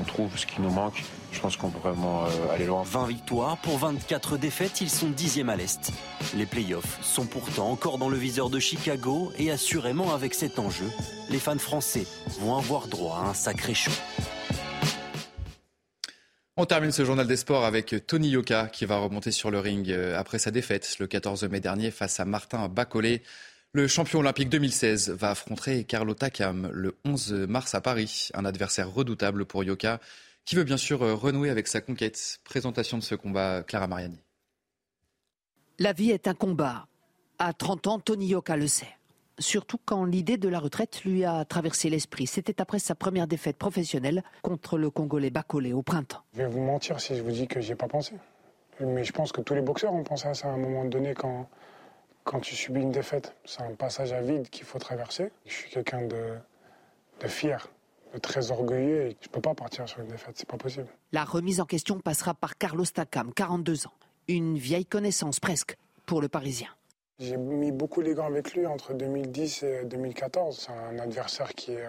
on 0.01 0.03
trouve 0.03 0.37
ce 0.37 0.47
qui 0.47 0.61
nous 0.61 0.71
manque, 0.71 1.05
je 1.33 1.41
pense 1.41 1.57
qu'on 1.57 1.71
peut 1.71 1.79
vraiment 1.79 2.25
euh, 2.25 2.55
aller 2.55 2.67
loin. 2.67 2.83
20 2.83 3.07
victoires 3.07 3.57
pour 3.59 3.79
24 3.79 4.37
défaites, 4.37 4.81
ils 4.81 4.91
sont 4.91 5.09
dixième 5.09 5.49
à 5.49 5.57
l'Est. 5.57 5.93
Les 6.37 6.47
playoffs 6.47 7.03
sont 7.03 7.27
pourtant 7.27 7.71
encore 7.71 7.99
dans 7.99 8.09
le 8.09 8.17
viseur 8.17 8.51
de 8.51 8.59
Chicago 8.59 9.33
et 9.39 9.51
assurément 9.51 10.13
avec 10.13 10.35
cet 10.35 10.59
enjeu, 10.59 10.91
les 11.29 11.39
fans 11.39 11.59
français 11.59 12.07
vont 12.41 12.57
avoir 12.57 12.89
droit 12.89 13.19
à 13.19 13.31
un 13.31 13.35
sacré 13.35 13.75
show. 13.75 13.93
On 16.57 16.67
termine 16.67 16.93
ce 16.93 17.05
journal 17.05 17.27
des 17.27 17.37
sports 17.37 17.65
avec 17.65 17.95
Tony 18.07 18.29
Yoka 18.29 18.67
qui 18.67 18.85
va 18.85 18.99
remonter 18.99 19.31
sur 19.31 19.51
le 19.51 19.61
ring 19.61 19.91
euh, 19.91 20.19
après 20.19 20.39
sa 20.39 20.51
défaite 20.51 20.97
le 20.99 21.07
14 21.07 21.45
mai 21.45 21.61
dernier 21.61 21.91
face 21.91 22.21
à 22.21 22.25
Martin 22.25 22.69
Bacolé. 22.69 23.23
Le 23.73 23.87
champion 23.87 24.19
olympique 24.19 24.49
2016 24.49 25.11
va 25.11 25.31
affronter 25.31 25.85
Carlo 25.85 26.13
Takam 26.13 26.69
le 26.73 26.97
11 27.05 27.47
mars 27.49 27.75
à 27.77 27.81
Paris, 27.81 28.29
un 28.35 28.45
adversaire 28.45 28.91
redoutable 28.91 29.47
pour 29.47 29.63
Yoka 29.63 30.01
qui 30.45 30.57
veut 30.57 30.65
bien 30.65 30.77
sûr 30.77 31.03
euh, 31.03 31.15
renouer 31.15 31.51
avec 31.51 31.69
sa 31.69 31.81
conquête? 31.81 32.41
Présentation 32.45 32.99
de 32.99 33.03
ce 33.03 33.15
combat, 33.15 33.63
Clara 33.63 33.87
Mariani. 33.87 34.21
La 35.79 35.93
vie 35.93 36.11
est 36.11 36.29
un 36.29 36.35
combat. 36.35 36.87
À 37.39 37.53
30 37.53 37.87
ans, 37.87 37.99
Tony 37.99 38.27
Yoka 38.27 38.57
le 38.57 38.67
sait 38.67 38.97
surtout 39.41 39.79
quand 39.85 40.05
l'idée 40.05 40.37
de 40.37 40.49
la 40.49 40.61
retraite 40.61 41.05
lui 41.05 41.25
a 41.25 41.45
traversé 41.45 41.91
l'esprit. 41.91 42.27
C'était 42.27 42.61
après 42.61 42.79
sa 42.79 42.95
première 42.95 43.27
défaite 43.27 43.57
professionnelle 43.57 44.23
contre 44.43 44.79
le 44.79 44.91
Congolais 44.91 45.31
Bakolé 45.31 45.73
au 45.73 45.83
printemps. 45.83 46.23
Je 46.35 46.43
vais 46.43 46.49
vous 46.49 46.61
mentir 46.61 47.01
si 47.01 47.17
je 47.17 47.23
vous 47.23 47.31
dis 47.31 47.49
que 47.49 47.59
n'y 47.59 47.71
ai 47.71 47.75
pas 47.75 47.89
pensé. 47.89 48.15
Mais 48.81 49.05
je 49.05 49.13
pense 49.13 49.33
que 49.33 49.41
tous 49.41 49.55
les 49.55 49.61
boxeurs 49.61 49.93
ont 49.93 50.05
pensé 50.05 50.29
à 50.29 50.35
ça 50.35 50.49
à 50.49 50.53
un 50.53 50.57
moment 50.57 50.85
donné 50.85 51.15
quand, 51.15 51.49
quand 52.25 52.41
tu 52.41 52.55
subis 52.55 52.81
une 52.81 52.93
défaite. 52.93 53.35
C'est 53.45 53.63
un 53.63 53.75
passage 53.75 54.13
à 54.13 54.23
vide 54.23 54.49
qu'il 54.49 54.65
faut 54.65 54.79
traverser. 54.79 55.31
Je 55.47 55.53
suis 55.53 55.71
quelqu'un 55.71 56.03
de, 56.07 56.35
de 57.21 57.29
fier, 57.29 57.69
très 58.19 58.51
orgueilleux 58.51 59.03
et 59.07 59.17
je 59.21 59.29
ne 59.29 59.33
peux 59.33 59.41
pas 59.41 59.55
partir 59.55 59.89
sur 59.89 60.01
une 60.01 60.09
défaite, 60.09 60.35
c'est 60.37 60.49
pas 60.49 60.57
possible. 60.57 60.87
La 61.13 61.25
remise 61.25 61.61
en 61.61 61.65
question 61.65 62.01
passera 62.01 62.35
par 62.35 62.59
Carlos 62.59 62.85
Takam, 62.85 63.33
42 63.33 63.87
ans. 63.87 63.93
Une 64.29 64.59
vieille 64.59 64.87
connaissance 64.87 65.41
presque 65.41 65.77
pour 66.07 66.21
le 66.21 66.29
Parisien. 66.29 66.69
J'ai 67.19 67.37
mis 67.37 67.71
beaucoup 67.71 68.01
les 68.01 68.15
gants 68.15 68.27
avec 68.27 68.55
lui 68.55 68.67
entre 68.67 68.95
2010 68.95 69.63
et 69.63 69.85
2014. 69.85 70.67
C'est 70.67 70.73
un 70.73 70.99
adversaire 70.99 71.55
qui 71.55 71.73
est, 71.73 71.87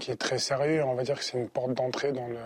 qui 0.00 0.10
est 0.10 0.16
très 0.16 0.38
sérieux. 0.38 0.82
On 0.84 0.94
va 0.94 1.04
dire 1.04 1.16
que 1.16 1.24
c'est 1.24 1.38
une 1.38 1.48
porte 1.48 1.74
d'entrée 1.74 2.12
dans 2.12 2.26
le, 2.26 2.38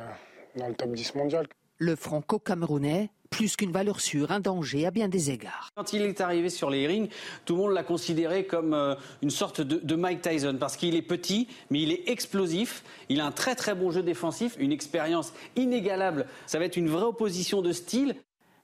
dans 0.56 0.68
le 0.68 0.74
top 0.74 0.92
10 0.92 1.14
mondial. 1.14 1.46
Le 1.78 1.96
franco-camerounais, 1.96 3.10
plus 3.30 3.56
qu'une 3.56 3.72
valeur 3.72 4.00
sûre, 4.00 4.32
un 4.32 4.40
danger 4.40 4.86
à 4.86 4.90
bien 4.90 5.08
des 5.08 5.30
égards. 5.30 5.70
Quand 5.76 5.92
il 5.92 6.02
est 6.02 6.20
arrivé 6.20 6.50
sur 6.50 6.70
les 6.70 6.86
rings, 6.86 7.08
tout 7.44 7.56
le 7.56 7.62
monde 7.62 7.72
l'a 7.72 7.82
considéré 7.82 8.44
comme 8.46 8.74
euh, 8.74 8.94
une 9.22 9.30
sorte 9.30 9.60
de, 9.60 9.80
de 9.82 9.94
Mike 9.94 10.22
Tyson 10.22 10.56
parce 10.58 10.76
qu'il 10.76 10.94
est 10.94 11.02
petit, 11.02 11.48
mais 11.70 11.80
il 11.82 11.92
est 11.92 12.08
explosif. 12.08 12.82
Il 13.08 13.20
a 13.20 13.26
un 13.26 13.32
très 13.32 13.54
très 13.54 13.74
bon 13.74 13.90
jeu 13.90 14.02
défensif, 14.02 14.56
une 14.58 14.72
expérience 14.72 15.32
inégalable. 15.56 16.26
Ça 16.46 16.58
va 16.58 16.64
être 16.64 16.76
une 16.76 16.88
vraie 16.88 17.04
opposition 17.04 17.62
de 17.62 17.72
style. 17.72 18.16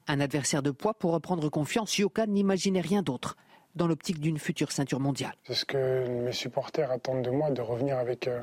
Un 0.07 0.20
adversaire 0.20 0.62
de 0.62 0.70
poids 0.70 0.94
pour 0.94 1.12
reprendre 1.12 1.48
confiance, 1.48 1.96
Yoka 1.96 2.27
n'imaginait 2.27 2.81
rien 2.81 3.03
d'autre 3.03 3.37
dans 3.74 3.87
l'optique 3.87 4.20
d'une 4.20 4.38
future 4.38 4.70
ceinture 4.70 5.00
mondiale. 5.00 5.35
C'est 5.44 5.55
ce 5.55 5.64
que 5.64 6.07
mes 6.09 6.33
supporters 6.33 6.90
attendent 6.90 7.24
de 7.24 7.31
moi, 7.31 7.50
de 7.50 7.61
revenir 7.61 7.98
avec, 7.98 8.29
euh, 8.29 8.40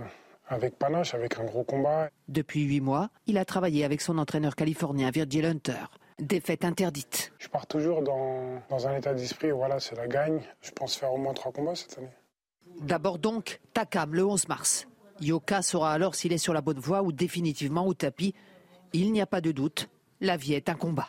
avec 0.47 0.77
panache, 0.77 1.13
avec 1.13 1.39
un 1.39 1.45
gros 1.45 1.63
combat. 1.63 2.10
Depuis 2.27 2.63
huit 2.63 2.81
mois, 2.81 3.10
il 3.27 3.38
a 3.38 3.45
travaillé 3.45 3.86
avec 3.86 4.01
son 4.01 4.17
entraîneur 4.17 4.55
californien 4.55 5.10
Virgil 5.12 5.45
Hunter. 5.45 5.86
Défaite 6.19 6.65
interdite. 6.65 7.34
Je 7.39 7.47
pars 7.47 7.67
toujours 7.67 8.02
dans, 8.02 8.62
dans 8.69 8.88
un 8.88 8.95
état 8.95 9.13
d'esprit, 9.13 9.52
voilà, 9.52 9.80
c'est 9.80 9.95
la 9.95 10.08
gagne. 10.08 10.41
Je 10.62 10.71
pense 10.71 10.95
faire 10.95 11.13
au 11.13 11.17
moins 11.17 11.34
trois 11.34 11.52
combats 11.52 11.76
cette 11.76 11.97
année. 11.97 12.12
D'abord 12.82 13.19
donc, 13.19 13.60
Takam 13.74 14.13
le 14.13 14.26
11 14.26 14.47
mars. 14.47 14.88
Yoka 15.19 15.62
saura 15.62 15.93
alors 15.93 16.15
s'il 16.15 16.34
est 16.34 16.38
sur 16.38 16.54
la 16.54 16.62
bonne 16.62 16.80
voie 16.80 17.04
ou 17.04 17.12
définitivement 17.12 17.86
au 17.86 17.93
tapis. 17.93 18.34
Il 18.93 19.12
n'y 19.12 19.21
a 19.21 19.26
pas 19.26 19.41
de 19.41 19.52
doute, 19.52 19.89
la 20.19 20.38
vie 20.38 20.54
est 20.54 20.69
un 20.69 20.76
combat. 20.76 21.08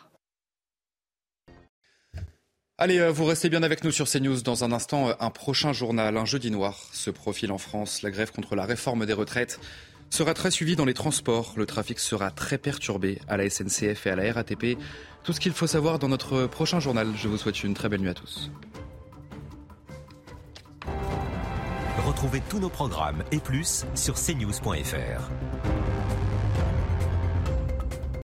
Allez, 2.79 2.99
euh, 2.99 3.13
vous 3.13 3.25
restez 3.27 3.49
bien 3.49 3.63
avec 3.63 3.85
nous 3.85 3.93
sur 3.93 4.09
CNews. 4.09 4.43
Dans 4.43 4.65
un 4.65 4.73
instant, 4.73 5.09
euh, 5.09 5.15
un 5.21 5.31
prochain 5.31 5.73
journal, 5.73 6.17
un 6.17 6.25
jeudi 6.25 6.51
noir, 6.51 6.79
se 6.93 7.11
profile 7.11 7.53
en 7.53 7.59
France. 7.59 8.03
La 8.03 8.11
grève 8.11 8.33
contre 8.33 8.57
la 8.57 8.65
réforme 8.65 9.07
des 9.07 9.13
retraites 9.13 9.61
sera 10.13 10.35
très 10.35 10.51
suivie 10.51 10.77
dans 10.77 10.85
les 10.85 10.95
transports. 10.95 11.55
Le 11.57 11.65
trafic 11.65 11.99
sera 11.99 12.31
très 12.31 12.59
perturbé 12.59 13.19
à 13.29 13.37
la 13.37 13.49
SNCF 13.49 14.07
et 14.07 14.11
à 14.11 14.17
la 14.17 14.33
RATP. 14.33 14.77
Tout 15.25 15.33
ce 15.33 15.41
qu'il 15.41 15.53
faut 15.53 15.67
savoir 15.67 15.99
dans 15.99 16.09
notre 16.09 16.47
prochain 16.47 16.81
journal. 16.81 17.09
Je 17.17 17.29
vous 17.29 17.39
souhaite 17.39 17.65
une 17.65 17.75
très 17.75 17.89
belle 17.89 18.01
nuit 18.01 18.11
à 18.11 18.15
tous. 18.15 18.51
Retrouvez 22.07 22.43
tous 22.49 22.59
nos 22.59 22.69
programmes 22.69 23.25
et 23.33 23.39
plus 23.39 23.87
sur 23.95 24.15
cnews.fr. 24.15 25.72